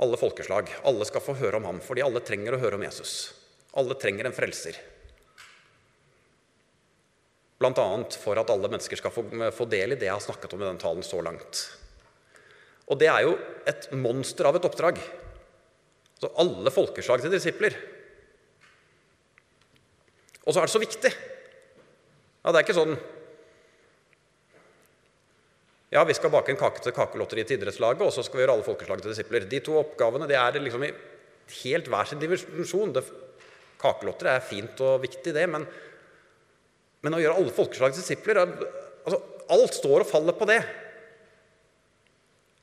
Alle 0.00 0.16
folkeslag. 0.16 0.72
Alle 0.88 1.10
skal 1.12 1.26
få 1.28 1.36
høre 1.44 1.60
om 1.60 1.68
ham, 1.68 1.84
fordi 1.84 2.08
alle 2.08 2.24
trenger 2.24 2.56
å 2.56 2.64
høre 2.64 2.80
om 2.80 2.88
Jesus. 2.88 3.34
Alle 3.76 4.00
trenger 4.00 4.32
en 4.32 4.38
frelser. 4.40 4.80
Bl.a. 7.60 7.88
for 8.16 8.40
at 8.40 8.56
alle 8.56 8.72
mennesker 8.72 8.96
skal 8.96 9.12
få, 9.12 9.28
få 9.28 9.68
del 9.68 9.92
i 9.92 10.00
det 10.00 10.08
jeg 10.08 10.16
har 10.16 10.24
snakket 10.24 10.56
om 10.56 10.64
i 10.64 10.70
den 10.72 10.86
talen 10.88 11.04
så 11.04 11.20
langt. 11.20 11.66
Og 12.90 13.00
det 13.00 13.08
er 13.08 13.24
jo 13.24 13.36
et 13.68 13.88
monster 13.96 14.48
av 14.48 14.58
et 14.58 14.66
oppdrag. 14.68 15.00
Så 16.20 16.30
alle 16.40 16.72
folkeslag 16.72 17.22
til 17.24 17.32
disipler. 17.32 17.76
Og 20.44 20.52
så 20.52 20.60
er 20.60 20.68
det 20.68 20.74
så 20.74 20.82
viktig. 20.82 21.12
Ja, 22.44 22.52
Det 22.52 22.58
er 22.58 22.66
ikke 22.66 22.76
sånn 22.76 22.96
ja, 25.94 26.02
vi 26.02 26.14
skal 26.16 26.32
bake 26.32 26.50
en 26.50 26.58
kake 26.58 26.80
til 26.82 26.90
kakelotteriet 26.90 27.46
til 27.46 27.60
idrettslaget, 27.60 28.00
og 28.02 28.10
så 28.10 28.24
skal 28.26 28.40
vi 28.40 28.42
gjøre 28.42 28.56
alle 28.56 28.66
folkeslag 28.66 28.98
til 28.98 29.12
disipler. 29.12 29.44
De 29.46 29.60
to 29.62 29.76
oppgavene 29.78 30.26
det 30.26 30.34
er 30.34 30.56
liksom 30.58 30.82
i 30.82 30.88
helt 31.60 31.86
hver 31.92 32.08
sin 32.10 32.18
dimensjon. 32.18 32.90
Kakelotteri 33.78 34.32
er 34.32 34.42
fint 34.42 34.82
og 34.82 35.04
viktig, 35.04 35.30
det, 35.36 35.44
men, 35.52 35.68
men 37.04 37.14
å 37.14 37.20
gjøre 37.22 37.38
alle 37.38 37.54
folkeslag 37.54 37.94
til 37.94 38.02
disipler 38.02 38.42
altså, 38.42 39.20
Alt 39.54 39.76
står 39.76 40.02
og 40.02 40.08
faller 40.08 40.34
på 40.34 40.48
det. 40.48 40.58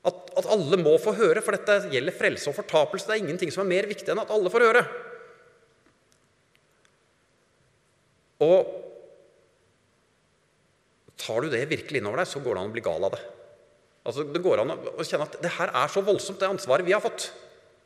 At, 0.02 0.32
at, 0.34 0.48
alle 0.50 0.80
må 0.82 0.96
få 1.02 1.14
høre, 1.14 1.44
for 1.46 1.54
dette 1.54 1.92
gjelder 1.94 2.16
frelse 2.16 2.50
og 2.50 2.58
fortapelse. 2.58 3.06
Det 3.06 3.16
er 3.16 3.22
ingenting 3.22 3.52
som 3.54 3.64
er 3.66 3.70
mer 3.76 3.90
viktig 3.90 4.10
enn 4.10 4.22
at 4.24 4.32
alle 4.34 4.50
får 4.54 4.66
høre. 4.66 4.86
Og 8.42 8.78
Tar 11.22 11.46
du 11.46 11.52
det 11.54 11.68
virkelig 11.70 12.00
innover 12.02 12.24
deg, 12.24 12.30
så 12.32 12.40
går 12.42 12.56
det 12.58 12.62
an 12.64 12.72
å 12.72 12.74
bli 12.74 12.82
gal 12.82 13.04
av 13.06 13.12
det. 13.14 13.20
Altså, 14.10 14.24
Det 14.26 14.42
går 14.42 14.64
an 14.64 14.72
å 14.74 15.06
kjenne 15.06 15.28
at 15.28 15.36
det 15.44 15.52
her 15.60 15.70
er 15.84 15.92
så 15.94 16.02
voldsomt, 16.02 16.40
det 16.42 16.50
ansvaret 16.50 16.88
vi 16.88 16.96
har 16.96 17.04
fått. 17.04 17.28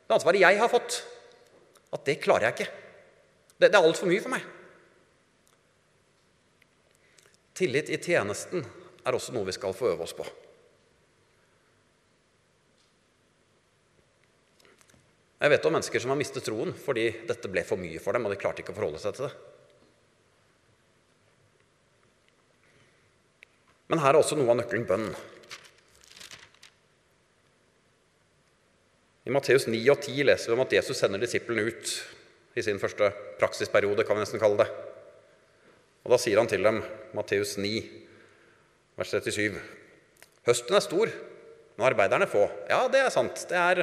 Det 0.08 0.16
ansvaret 0.16 0.40
jeg 0.40 0.56
har 0.56 0.70
fått. 0.72 1.02
At 1.92 2.06
det 2.08 2.16
klarer 2.22 2.48
jeg 2.48 2.56
ikke. 2.56 2.70
Det, 3.60 3.68
det 3.68 3.76
er 3.76 3.84
altfor 3.84 4.08
mye 4.08 4.22
for 4.24 4.32
meg. 4.32 4.48
Tillit 7.56 7.92
i 7.92 8.00
tjenesten 8.00 8.64
er 9.04 9.16
også 9.16 9.36
noe 9.36 9.48
vi 9.48 9.54
skal 9.56 9.76
få 9.76 9.92
øve 9.92 10.08
oss 10.08 10.16
på. 10.16 10.24
Jeg 15.36 15.52
vet 15.52 15.66
om 15.68 15.74
mennesker 15.76 16.00
som 16.00 16.14
har 16.14 16.18
mistet 16.20 16.46
troen 16.46 16.72
fordi 16.80 17.10
dette 17.28 17.50
ble 17.52 17.64
for 17.66 17.80
mye 17.80 18.00
for 18.00 18.16
dem, 18.16 18.24
og 18.24 18.32
de 18.32 18.40
klarte 18.40 18.64
ikke 18.64 18.72
å 18.72 18.78
forholde 18.78 19.02
seg 19.02 19.18
til 19.18 19.28
det. 19.28 19.34
Men 23.92 24.02
her 24.02 24.14
er 24.14 24.18
også 24.18 24.38
noe 24.38 24.50
av 24.50 24.58
nøkkelen 24.58 24.86
bønn. 24.88 25.10
I 29.26 29.34
Matteus 29.34 29.66
9 29.66 29.78
og 29.90 30.00
10 30.00 30.26
leser 30.26 30.50
vi 30.50 30.56
om 30.56 30.62
at 30.62 30.74
Jesus 30.74 31.00
sender 31.02 31.22
disiplene 31.22 31.66
ut 31.66 31.92
i 32.56 32.62
sin 32.64 32.78
første 32.80 33.10
praksisperiode, 33.40 34.06
kan 34.06 34.16
vi 34.16 34.22
nesten 34.22 34.42
kalle 34.42 34.62
det. 34.62 34.68
Og 36.06 36.12
Da 36.14 36.18
sier 36.22 36.38
han 36.38 36.48
til 36.50 36.62
dem, 36.62 36.78
Matteus 37.18 37.56
9, 37.58 37.72
vers 38.96 39.10
37.: 39.10 39.58
Høsten 40.46 40.78
er 40.78 40.84
stor, 40.84 41.10
men 41.76 41.86
arbeiderne 41.88 42.28
få. 42.30 42.46
Ja, 42.70 42.86
det 42.88 43.02
er 43.02 43.10
sant. 43.10 43.42
Det 43.50 43.58
er, 43.58 43.82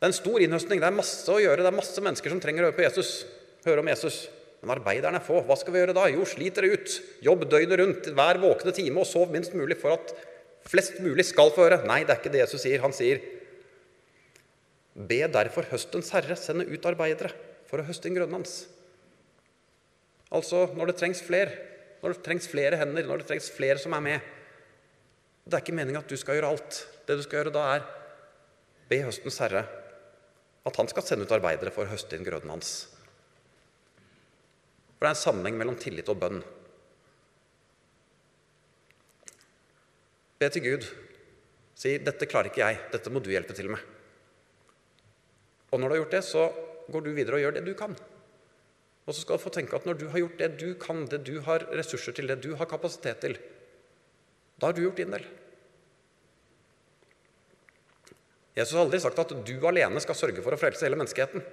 det 0.00 0.06
er 0.06 0.14
en 0.14 0.16
stor 0.16 0.40
innhøstning. 0.40 0.80
Det 0.80 0.88
er 0.88 0.96
masse 0.96 1.28
å 1.28 1.40
gjøre. 1.42 1.60
Det 1.60 1.68
er 1.68 1.76
masse 1.76 2.00
mennesker 2.00 2.32
som 2.32 2.38
trenger 2.40 2.64
å 2.64 2.70
høre 2.70 2.76
på 2.78 2.86
Jesus. 2.86 3.08
Høre 3.66 3.82
om 3.82 3.88
Jesus. 3.90 4.22
Men 4.62 4.72
arbeiderne 4.78 5.18
er 5.20 5.24
få. 5.26 5.42
Hva 5.44 5.58
skal 5.60 5.74
vi 5.74 5.82
gjøre 5.82 5.94
da? 5.96 6.06
Jo, 6.08 6.24
slit 6.24 6.56
dere 6.56 6.70
ut. 6.72 6.94
Jobb 7.26 7.44
døgnet 7.52 7.80
rundt, 7.82 8.08
hver 8.16 8.40
våkne 8.40 8.72
time, 8.76 9.02
og 9.02 9.08
sov 9.08 9.28
minst 9.34 9.52
mulig 9.52 9.76
for 9.80 9.98
at 9.98 10.14
flest 10.70 11.02
mulig 11.04 11.26
skal 11.28 11.52
få 11.52 11.66
høre. 11.66 11.82
Nei, 11.84 11.98
det 12.08 12.14
er 12.14 12.22
ikke 12.22 12.32
det 12.32 12.40
Jesus 12.46 12.64
sier. 12.64 12.80
Han 12.80 12.96
sier, 12.96 13.20
be 14.96 15.18
derfor 15.28 15.68
høstens 15.68 16.08
herre 16.16 16.36
sende 16.40 16.64
ut 16.68 16.88
arbeidere 16.88 17.34
for 17.68 17.82
å 17.82 17.84
høste 17.84 18.08
inn 18.08 18.16
grønnlands. 18.16 18.54
Altså 20.32 20.62
når 20.78 20.92
det 20.94 20.96
trengs 21.02 21.20
flere, 21.26 21.58
når 22.00 22.16
det 22.16 22.24
trengs 22.24 22.48
flere 22.48 22.78
hender, 22.80 23.04
når 23.04 23.20
det 23.20 23.28
trengs 23.28 23.50
flere 23.52 23.76
som 23.82 23.92
er 23.96 24.06
med. 24.06 24.32
Det 25.44 25.58
er 25.58 25.64
ikke 25.64 25.76
meninga 25.76 26.00
at 26.00 26.08
du 26.08 26.16
skal 26.16 26.38
gjøre 26.38 26.54
alt. 26.54 26.80
Det 27.04 27.18
du 27.20 27.24
skal 27.26 27.42
gjøre 27.42 27.52
da, 27.52 27.66
er 27.76 27.86
be 28.88 29.02
høstens 29.04 29.36
herre 29.44 29.66
at 30.68 30.76
han 30.76 30.88
skal 30.90 31.06
sende 31.06 31.24
ut 31.24 31.32
arbeidere 31.32 31.72
for 31.74 31.86
å 31.86 31.92
høste 31.92 32.16
inn 32.16 32.26
grønnen 32.26 32.52
hans. 32.52 32.72
For 34.96 35.06
det 35.06 35.10
er 35.10 35.16
en 35.16 35.22
sammenheng 35.22 35.56
mellom 35.56 35.78
tillit 35.80 36.10
og 36.12 36.18
bønn. 36.20 36.42
Be 40.40 40.48
til 40.52 40.64
Gud. 40.64 40.88
Si 41.80 41.96
'Dette 41.96 42.28
klarer 42.28 42.50
ikke 42.50 42.64
jeg. 42.64 42.80
Dette 42.92 43.12
må 43.12 43.20
du 43.24 43.30
hjelpe 43.32 43.56
til 43.56 43.70
med'. 43.72 43.80
Og 45.72 45.80
når 45.80 45.88
du 45.88 45.94
har 45.94 46.02
gjort 46.02 46.16
det, 46.16 46.24
så 46.24 46.52
går 46.90 47.04
du 47.04 47.10
videre 47.14 47.38
og 47.38 47.40
gjør 47.44 47.56
det 47.56 47.64
du 47.64 47.74
kan. 47.74 47.96
Og 49.06 49.14
så 49.14 49.22
skal 49.22 49.38
du 49.38 49.42
få 49.42 49.52
tenke 49.54 49.76
at 49.76 49.86
når 49.86 49.96
du 49.98 50.08
har 50.12 50.18
gjort 50.18 50.38
det 50.38 50.50
du 50.60 50.74
kan, 50.74 51.06
det 51.06 51.24
du 51.24 51.40
har 51.40 51.64
ressurser 51.72 52.12
til, 52.12 52.28
det 52.28 52.42
du 52.42 52.54
har 52.56 52.68
kapasitet 52.68 53.20
til, 53.20 53.38
da 54.60 54.68
har 54.68 54.76
du 54.76 54.82
gjort 54.84 55.00
din 55.00 55.14
del. 55.14 55.24
Jesus 58.58 58.74
har 58.74 58.84
aldri 58.84 59.00
sagt 59.02 59.18
at 59.22 59.34
du 59.46 59.66
alene 59.68 60.02
skal 60.02 60.18
sørge 60.18 60.42
for 60.42 60.54
å 60.54 60.60
frelse 60.60 60.86
hele 60.86 60.98
menneskeheten. 60.98 61.44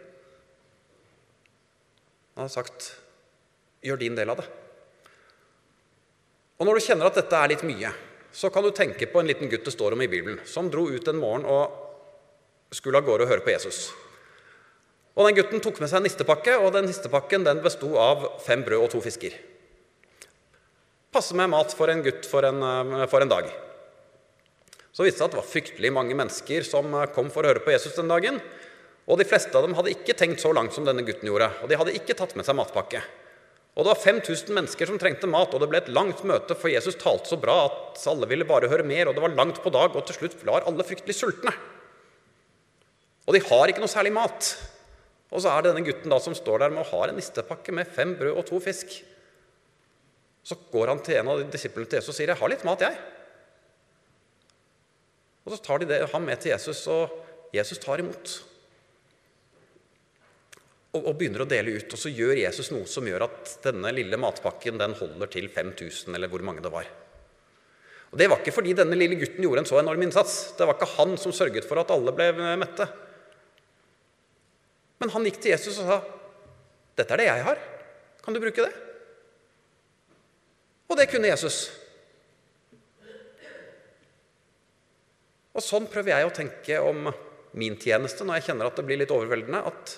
Han 2.37 2.45
har 2.47 2.53
sagt 2.53 2.93
Gjør 3.85 3.99
din 4.01 4.15
del 4.17 4.31
av 4.33 4.39
det. 4.41 4.45
Og 6.57 6.65
når 6.65 6.79
du 6.79 6.85
kjenner 6.87 7.07
at 7.07 7.19
dette 7.19 7.37
er 7.37 7.51
litt 7.51 7.63
mye, 7.63 7.91
så 8.33 8.49
kan 8.51 8.65
du 8.65 8.71
tenke 8.75 9.05
på 9.07 9.21
en 9.21 9.29
liten 9.29 9.49
gutt 9.51 9.67
det 9.67 9.73
står 9.75 9.93
om 9.93 10.01
i 10.01 10.09
Bibelen, 10.09 10.39
som 10.49 10.71
dro 10.73 10.87
ut 10.89 11.07
en 11.07 11.19
morgen 11.21 11.45
og 11.45 12.73
skulle 12.73 12.99
av 12.99 13.05
gårde 13.07 13.27
og 13.27 13.31
høre 13.31 13.45
på 13.45 13.53
Jesus. 13.53 13.91
Og 15.17 15.25
den 15.25 15.37
Gutten 15.37 15.61
tok 15.63 15.79
med 15.81 15.89
seg 15.89 16.01
en 16.01 16.07
nistepakke, 16.09 16.57
og 16.61 16.73
den 16.75 16.89
nistepakken 16.89 17.45
den 17.45 17.61
besto 17.63 17.93
av 18.01 18.25
fem 18.43 18.65
brød 18.65 18.83
og 18.83 18.91
to 18.93 19.03
fisker. 19.05 19.37
Passe 21.13 21.37
med 21.37 21.49
mat 21.53 21.73
for 21.73 21.89
en 21.89 22.03
gutt 22.05 22.27
for 22.29 22.45
en, 22.45 22.61
eh, 22.61 23.07
for 23.07 23.21
en 23.21 23.31
dag. 23.31 23.49
Så 24.97 25.05
det 25.05 25.13
seg 25.13 25.27
at 25.27 25.35
det 25.35 25.37
var 25.37 25.45
fryktelig 25.45 25.91
mange 25.93 26.15
mennesker 26.17 26.63
som 26.65 26.89
eh, 26.97 27.09
kom 27.13 27.27
for 27.29 27.45
å 27.45 27.51
høre 27.51 27.61
på 27.61 27.69
Jesus 27.69 27.93
den 27.93 28.09
dagen. 28.09 28.39
Og 29.05 29.19
de 29.19 29.27
fleste 29.29 29.53
av 29.53 29.67
dem 29.67 29.75
hadde 29.77 29.93
ikke 29.93 30.15
tenkt 30.17 30.41
så 30.41 30.49
langt 30.57 30.73
som 30.73 30.87
denne 30.87 31.03
gutten 31.05 31.29
gjorde. 31.29 31.51
Og 31.61 31.69
de 31.69 31.77
hadde 31.77 31.93
ikke 31.99 32.15
tatt 32.17 32.33
med 32.33 32.47
seg 32.47 32.57
matpakke. 32.57 33.03
Og 33.77 33.85
det 33.85 33.91
var 33.91 34.01
5000 34.01 34.57
mennesker 34.57 34.89
som 34.89 34.97
trengte 34.97 35.29
mat, 35.29 35.53
og 35.53 35.61
det 35.61 35.67
ble 35.69 35.83
et 35.83 35.91
langt 35.93 36.23
møte, 36.25 36.55
for 36.57 36.73
Jesus 36.73 36.97
talte 36.97 37.29
så 37.29 37.37
bra 37.37 37.59
at 37.67 38.01
alle 38.09 38.25
ville 38.31 38.47
bare 38.49 38.71
høre 38.71 38.85
mer, 38.89 39.05
og 39.05 39.13
det 39.13 39.21
var 39.21 39.35
langt 39.37 39.59
på 39.61 39.69
dag, 39.69 39.93
og 39.93 40.07
til 40.07 40.17
slutt 40.17 40.39
var 40.49 40.65
alle 40.65 40.85
fryktelig 40.87 41.13
sultne. 41.13 41.53
Og 43.29 43.37
de 43.37 43.43
har 43.45 43.69
ikke 43.69 43.83
noe 43.83 43.91
særlig 43.91 44.15
mat. 44.17 44.49
Og 45.29 45.43
så 45.43 45.51
er 45.51 45.61
det 45.61 45.75
denne 45.75 45.85
gutten 45.85 46.09
da 46.09 46.17
som 46.23 46.33
står 46.33 46.63
der 46.63 46.73
med 46.73 46.81
og 46.81 46.89
har 46.95 47.11
en 47.11 47.21
nistepakke 47.21 47.75
med 47.75 47.93
fem 47.93 48.15
brød 48.17 48.33
og 48.33 48.47
to 48.49 48.63
fisk. 48.65 48.97
Så 50.41 50.57
går 50.73 50.89
han 50.95 51.05
til 51.05 51.19
en 51.21 51.29
av 51.35 51.45
disiplene 51.53 51.85
til 51.85 51.99
Jesus 51.99 52.15
og 52.15 52.17
sier, 52.17 52.33
'Jeg 52.33 52.41
har 52.41 52.49
litt 52.49 52.65
mat, 52.65 52.81
jeg.' 52.81 53.16
Og 55.47 55.53
så 55.55 55.61
tar 55.63 55.79
de 55.79 55.87
det, 55.87 56.01
ham 56.11 56.25
med 56.27 56.41
til 56.43 56.51
Jesus, 56.51 56.81
og 56.91 57.55
Jesus 57.55 57.79
tar 57.79 58.03
imot 58.03 58.33
og, 60.91 60.99
og, 61.05 61.13
begynner 61.15 61.45
å 61.45 61.47
dele 61.47 61.77
ut. 61.77 61.93
Og 61.93 62.01
så 62.01 62.11
gjør 62.11 62.41
Jesus 62.41 62.71
noe 62.73 62.87
som 62.89 63.07
gjør 63.07 63.23
at 63.29 63.53
denne 63.63 63.93
lille 63.95 64.19
matpakken 64.19 64.79
den 64.81 64.95
holder 64.99 65.31
til 65.31 65.47
5000, 65.53 66.11
eller 66.17 66.31
hvor 66.31 66.43
mange 66.43 66.63
det 66.65 66.73
var. 66.73 66.89
Og 68.11 68.19
Det 68.19 68.27
var 68.27 68.41
ikke 68.41 68.55
fordi 68.55 68.75
denne 68.75 68.99
lille 68.99 69.19
gutten 69.19 69.43
gjorde 69.43 69.63
en 69.63 69.69
så 69.69 69.79
enorm 69.79 70.03
innsats. 70.03 70.35
Det 70.59 70.67
var 70.67 70.75
ikke 70.75 70.93
han 70.97 71.15
som 71.19 71.35
sørget 71.35 71.67
for 71.67 71.79
at 71.79 71.95
alle 71.95 72.11
ble 72.15 72.27
mette. 72.59 72.87
Men 74.99 75.11
han 75.13 75.27
gikk 75.27 75.39
til 75.43 75.53
Jesus 75.53 75.79
og 75.83 75.87
sa, 75.91 75.97
'Dette 76.97 77.13
er 77.13 77.23
det 77.23 77.31
jeg 77.31 77.43
har. 77.45 77.59
Kan 78.23 78.33
du 78.33 78.39
bruke 78.41 78.67
det?' 78.67 78.83
Og 80.89 80.97
det 80.97 81.09
kunne 81.11 81.27
Jesus. 81.27 81.69
Og 85.57 85.65
sånn 85.65 85.89
prøver 85.89 86.13
jeg 86.13 86.27
å 86.27 86.33
tenke 86.35 86.79
om 86.85 87.09
min 87.57 87.77
tjeneste 87.81 88.25
når 88.25 88.39
jeg 88.39 88.51
kjenner 88.51 88.69
at 88.69 88.77
det 88.77 88.85
blir 88.85 88.99
litt 89.01 89.13
overveldende. 89.13 89.63
At 89.65 89.95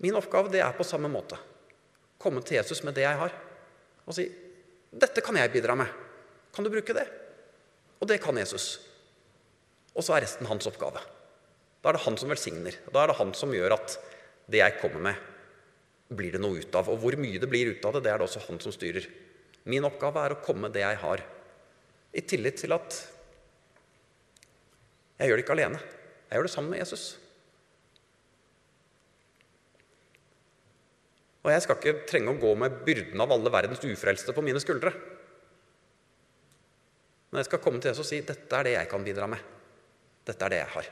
min 0.00 0.16
oppgave 0.16 0.52
det 0.52 0.62
er 0.64 0.76
på 0.76 0.86
samme 0.88 1.10
måte. 1.12 1.36
Komme 2.20 2.40
til 2.44 2.56
Jesus 2.56 2.80
med 2.86 2.96
det 2.96 3.04
jeg 3.04 3.20
har, 3.20 3.34
og 4.06 4.16
si 4.16 4.28
'Dette 4.90 5.22
kan 5.22 5.36
jeg 5.36 5.52
bidra 5.52 5.76
med. 5.76 5.86
Kan 6.52 6.64
du 6.64 6.70
bruke 6.70 6.92
det?' 6.92 7.06
Og 8.00 8.08
det 8.08 8.20
kan 8.20 8.36
Jesus. 8.36 8.80
Og 9.94 10.02
så 10.02 10.16
er 10.16 10.22
resten 10.22 10.46
hans 10.46 10.66
oppgave. 10.66 11.00
Da 11.82 11.88
er 11.88 11.92
det 11.92 12.04
han 12.04 12.16
som 12.16 12.28
velsigner. 12.28 12.74
Da 12.92 13.02
er 13.02 13.06
det 13.08 13.16
han 13.16 13.34
som 13.34 13.52
gjør 13.52 13.76
at 13.76 13.98
det 14.50 14.58
jeg 14.58 14.80
kommer 14.80 15.00
med, 15.00 15.14
blir 16.08 16.32
det 16.32 16.40
noe 16.40 16.58
ut 16.58 16.74
av. 16.74 16.88
Og 16.88 16.98
hvor 16.98 17.16
mye 17.16 17.38
det 17.38 17.48
blir 17.48 17.70
ut 17.70 17.84
av 17.84 17.92
det, 17.92 18.02
det 18.04 18.12
er 18.12 18.18
det 18.18 18.26
også 18.26 18.42
han 18.48 18.58
som 18.58 18.72
styrer. 18.72 19.06
Min 19.64 19.84
oppgave 19.84 20.24
er 20.24 20.34
å 20.34 20.40
komme 20.42 20.66
med 20.66 20.72
det 20.72 20.80
jeg 20.80 20.96
har, 20.96 21.22
i 22.12 22.20
tillit 22.20 22.56
til 22.56 22.72
at 22.72 22.96
jeg 25.20 25.28
gjør 25.28 25.36
det 25.36 25.44
ikke 25.44 25.56
alene. 25.58 25.80
Jeg 26.30 26.38
gjør 26.38 26.46
det 26.46 26.52
sammen 26.54 26.72
med 26.72 26.80
Jesus. 26.80 27.04
Og 31.40 31.52
jeg 31.52 31.64
skal 31.64 31.78
ikke 31.78 32.06
trenge 32.08 32.32
å 32.32 32.40
gå 32.40 32.52
med 32.58 32.80
byrden 32.86 33.20
av 33.20 33.32
alle 33.36 33.52
verdens 33.52 33.84
ufrelste 33.84 34.32
på 34.36 34.44
mine 34.44 34.60
skuldre. 34.62 34.92
Men 37.30 37.40
jeg 37.40 37.50
skal 37.50 37.62
komme 37.62 37.80
til 37.80 37.92
Jesus 37.92 38.06
og 38.06 38.10
si 38.10 38.22
dette 38.26 38.56
er 38.56 38.66
det 38.66 38.74
jeg 38.74 38.90
kan 38.90 39.04
bidra 39.06 39.28
med. 39.30 39.44
Dette 40.26 40.46
er 40.46 40.52
det 40.52 40.60
jeg 40.60 40.72
har. 40.74 40.90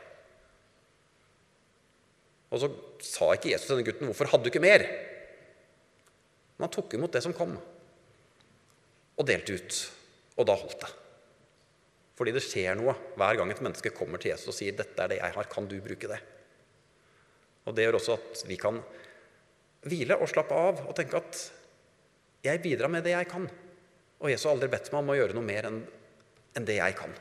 Og 2.48 2.62
så 2.62 2.70
sa 3.04 3.32
ikke 3.34 3.52
Jesus 3.52 3.66
til 3.68 3.76
denne 3.76 3.88
gutten 3.88 4.08
'Hvorfor 4.08 4.30
hadde 4.30 4.44
du 4.44 4.50
ikke 4.50 4.64
mer?' 4.64 4.88
Men 6.56 6.66
han 6.66 6.74
tok 6.74 6.94
imot 6.94 7.12
det 7.12 7.22
som 7.22 7.32
kom, 7.32 7.58
og 9.16 9.26
delte 9.26 9.54
ut. 9.54 9.92
Og 10.36 10.46
da 10.46 10.54
holdt 10.54 10.80
det. 10.80 10.88
Fordi 12.18 12.34
det 12.34 12.42
skjer 12.42 12.74
noe 12.74 12.96
hver 13.14 13.38
gang 13.38 13.52
et 13.52 13.60
menneske 13.62 13.94
kommer 13.94 14.18
til 14.18 14.32
Jesus 14.32 14.50
og 14.50 14.56
sier 14.56 14.74
'Dette 14.74 14.98
er 15.04 15.12
det 15.12 15.20
jeg 15.20 15.34
har. 15.36 15.46
Kan 15.46 15.68
du 15.70 15.78
bruke 15.80 16.08
det?' 16.10 16.24
Og 17.66 17.74
Det 17.74 17.84
gjør 17.84 17.98
også 18.00 18.16
at 18.18 18.42
vi 18.48 18.56
kan 18.56 18.82
hvile 19.86 20.16
og 20.18 20.28
slappe 20.28 20.54
av 20.54 20.82
og 20.88 20.96
tenke 20.96 21.16
at 21.16 21.52
'Jeg 22.42 22.62
bidrar 22.62 22.88
med 22.90 23.04
det 23.04 23.14
jeg 23.14 23.28
kan'. 23.28 23.48
Og 24.20 24.30
Jesus 24.30 24.44
har 24.44 24.56
aldri 24.56 24.68
bedt 24.68 24.92
meg 24.92 24.98
om 24.98 25.10
å 25.10 25.16
gjøre 25.16 25.34
noe 25.34 25.46
mer 25.46 25.64
enn 25.66 26.64
det 26.66 26.74
jeg 26.80 26.96
kan. 26.96 27.14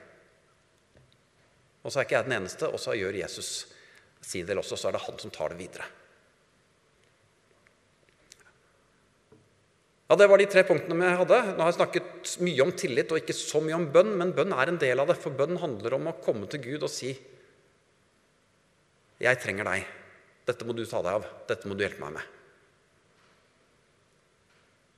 Og 1.84 1.92
så 1.92 2.00
er 2.00 2.08
ikke 2.08 2.18
jeg 2.18 2.26
den 2.26 2.42
eneste, 2.42 2.68
og 2.68 2.80
så 2.80 2.98
gjør 2.98 3.14
Jesus 3.22 3.68
sin 4.22 4.48
del 4.48 4.58
også. 4.58 4.76
Så 4.76 4.88
er 4.88 4.98
det 4.98 5.06
han 5.06 5.20
som 5.20 5.32
tar 5.32 5.50
det 5.50 5.60
videre. 5.60 5.86
Ja, 10.08 10.16
Det 10.16 10.28
var 10.28 10.40
de 10.40 10.46
tre 10.48 10.64
punktene 10.64 10.96
vi 10.96 11.16
hadde. 11.20 11.38
Nå 11.52 11.64
har 11.64 11.72
jeg 11.74 11.80
snakket 11.82 12.36
mye 12.40 12.64
om 12.64 12.72
tillit 12.72 13.12
og 13.12 13.20
ikke 13.20 13.36
så 13.36 13.60
mye 13.64 13.76
om 13.76 13.90
bønn, 13.92 14.14
men 14.16 14.32
bønn 14.36 14.56
er 14.56 14.72
en 14.72 14.80
del 14.80 15.04
av 15.04 15.10
det. 15.12 15.18
For 15.20 15.36
bønn 15.36 15.60
handler 15.60 15.98
om 15.98 16.08
å 16.08 16.16
komme 16.24 16.48
til 16.48 16.64
Gud 16.64 16.84
og 16.88 16.90
si 16.92 17.18
'Jeg 19.20 19.40
trenger 19.42 19.66
deg. 19.66 19.86
Dette 20.46 20.64
må 20.64 20.76
du 20.76 20.86
ta 20.86 21.02
deg 21.02 21.12
av. 21.12 21.26
Dette 21.48 21.68
må 21.68 21.76
du 21.76 21.84
hjelpe 21.84 22.00
meg 22.00 22.14
med.' 22.14 22.28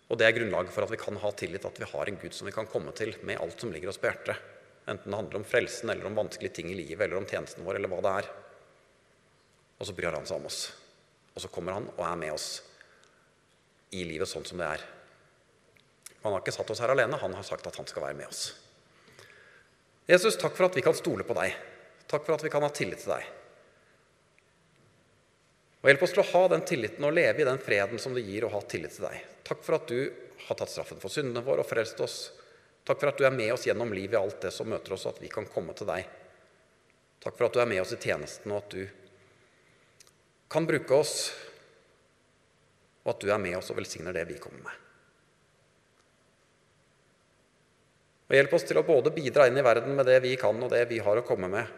Og 0.10 0.18
det 0.18 0.26
er 0.28 0.38
grunnlaget 0.38 0.74
for 0.74 0.84
at 0.84 0.92
vi 0.92 0.98
kan 0.98 1.16
ha 1.16 1.32
tillit, 1.32 1.66
at 1.66 1.80
vi 1.80 1.86
har 1.86 2.06
en 2.06 2.18
Gud 2.18 2.34
som 2.34 2.46
vi 2.46 2.52
kan 2.52 2.68
komme 2.68 2.92
til 2.92 3.16
med 3.24 3.40
alt 3.40 3.60
som 3.60 3.72
ligger 3.72 3.90
oss 3.90 3.98
på 3.98 4.10
hjertet. 4.10 4.38
Enten 4.88 5.12
det 5.12 5.16
handler 5.16 5.38
om 5.38 5.46
frelsen, 5.46 5.90
eller 5.90 6.06
om 6.06 6.16
vanskelige 6.16 6.54
ting 6.54 6.72
i 6.72 6.76
livet, 6.76 7.02
eller 7.02 7.18
om 7.18 7.26
tjenesten 7.26 7.64
vår, 7.64 7.76
eller 7.76 7.90
hva 7.90 8.02
det 8.02 8.26
er. 8.26 8.30
Og 9.80 9.86
så 9.86 9.94
bryr 9.94 10.12
han 10.12 10.26
seg 10.26 10.38
om 10.38 10.46
oss. 10.46 10.74
Og 11.36 11.42
så 11.42 11.48
kommer 11.48 11.74
han 11.74 11.88
og 11.96 12.06
er 12.06 12.16
med 12.16 12.34
oss 12.34 12.62
i 13.92 14.04
livet 14.04 14.28
sånn 14.28 14.46
som 14.46 14.58
det 14.58 14.66
er. 14.66 14.99
Han 16.24 16.34
har 16.36 16.44
ikke 16.44 16.56
satt 16.56 16.72
oss 16.74 16.82
her 16.84 16.92
alene, 16.92 17.18
han 17.18 17.36
har 17.36 17.46
sagt 17.48 17.68
at 17.68 17.78
han 17.80 17.88
skal 17.88 18.04
være 18.04 18.18
med 18.18 18.28
oss. 18.28 18.50
Jesus, 20.10 20.38
takk 20.42 20.56
for 20.58 20.68
at 20.68 20.78
vi 20.78 20.84
kan 20.84 20.98
stole 20.98 21.24
på 21.24 21.36
deg. 21.38 21.54
Takk 22.10 22.26
for 22.26 22.36
at 22.36 22.44
vi 22.44 22.52
kan 22.52 22.66
ha 22.66 22.72
tillit 22.74 23.04
til 23.04 23.14
deg. 23.14 23.28
Og 25.80 25.88
Hjelp 25.88 26.02
oss 26.04 26.16
til 26.16 26.24
å 26.24 26.32
ha 26.34 26.42
den 26.52 26.66
tilliten 26.68 27.06
og 27.08 27.14
leve 27.16 27.44
i 27.44 27.48
den 27.48 27.62
freden 27.64 28.02
som 28.02 28.16
det 28.18 28.26
gir 28.28 28.44
å 28.44 28.52
ha 28.52 28.60
tillit 28.68 28.98
til 28.98 29.06
deg. 29.06 29.22
Takk 29.48 29.62
for 29.64 29.78
at 29.78 29.88
du 29.88 30.10
har 30.48 30.58
tatt 30.60 30.74
straffen 30.74 31.00
for 31.00 31.14
syndene 31.14 31.44
våre 31.46 31.64
og 31.64 31.70
frelst 31.70 32.02
oss. 32.04 32.18
Takk 32.84 33.00
for 33.00 33.12
at 33.12 33.22
du 33.22 33.28
er 33.28 33.36
med 33.36 33.54
oss 33.54 33.68
gjennom 33.68 33.94
livet 33.96 34.18
i 34.18 34.20
alt 34.20 34.42
det 34.44 34.52
som 34.56 34.68
møter 34.68 34.96
oss, 34.96 35.06
og 35.06 35.16
at 35.16 35.24
vi 35.24 35.32
kan 35.32 35.48
komme 35.54 35.76
til 35.78 35.88
deg. 35.88 36.10
Takk 37.24 37.38
for 37.38 37.48
at 37.48 37.56
du 37.56 37.62
er 37.62 37.70
med 37.70 37.84
oss 37.84 37.94
i 37.96 38.02
tjenesten, 38.02 38.52
og 38.52 38.64
at 38.64 38.76
du 38.76 38.84
kan 40.50 40.68
bruke 40.68 40.98
oss, 40.98 41.16
og 43.06 43.14
at 43.14 43.22
du 43.22 43.30
er 43.30 43.42
med 43.46 43.60
oss 43.60 43.70
og 43.70 43.78
velsigner 43.80 44.16
det 44.16 44.26
vi 44.34 44.40
kommer 44.42 44.66
med. 44.66 44.89
Og 48.30 48.38
Hjelp 48.38 48.52
oss 48.54 48.66
til 48.70 48.78
å 48.78 48.86
både 48.86 49.12
bidra 49.14 49.48
inn 49.50 49.58
i 49.58 49.66
verden 49.66 49.96
med 49.98 50.06
det 50.06 50.20
vi 50.22 50.36
kan, 50.38 50.58
og 50.62 50.70
det 50.70 50.84
vi 50.92 51.02
har 51.02 51.18
å 51.18 51.26
komme 51.26 51.50
med, 51.50 51.78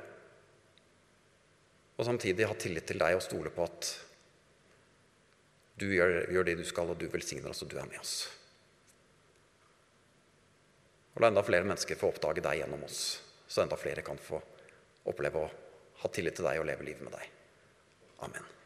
og 1.96 2.08
samtidig 2.08 2.48
ha 2.50 2.58
tillit 2.60 2.88
til 2.90 3.00
deg 3.00 3.16
og 3.16 3.24
stole 3.24 3.52
på 3.54 3.64
at 3.64 3.90
du 5.80 5.88
gjør, 5.94 6.16
gjør 6.34 6.48
det 6.48 6.56
du 6.60 6.64
skal, 6.68 6.92
og 6.92 7.00
du 7.00 7.08
velsigner 7.12 7.54
oss, 7.54 7.62
og 7.64 7.72
du 7.72 7.78
er 7.80 7.88
med 7.88 8.00
oss. 8.02 8.16
Og 11.16 11.24
la 11.24 11.30
enda 11.32 11.44
flere 11.46 11.68
mennesker 11.68 12.00
få 12.00 12.12
oppdage 12.12 12.44
deg 12.44 12.62
gjennom 12.62 12.88
oss, 12.88 13.04
så 13.48 13.64
enda 13.64 13.80
flere 13.80 14.04
kan 14.06 14.20
få 14.20 14.42
oppleve 15.12 15.46
å 15.46 15.52
ha 16.02 16.12
tillit 16.12 16.40
til 16.40 16.48
deg 16.50 16.62
og 16.62 16.68
leve 16.68 16.88
livet 16.88 17.06
med 17.06 17.16
deg. 17.16 17.38
Amen. 18.28 18.61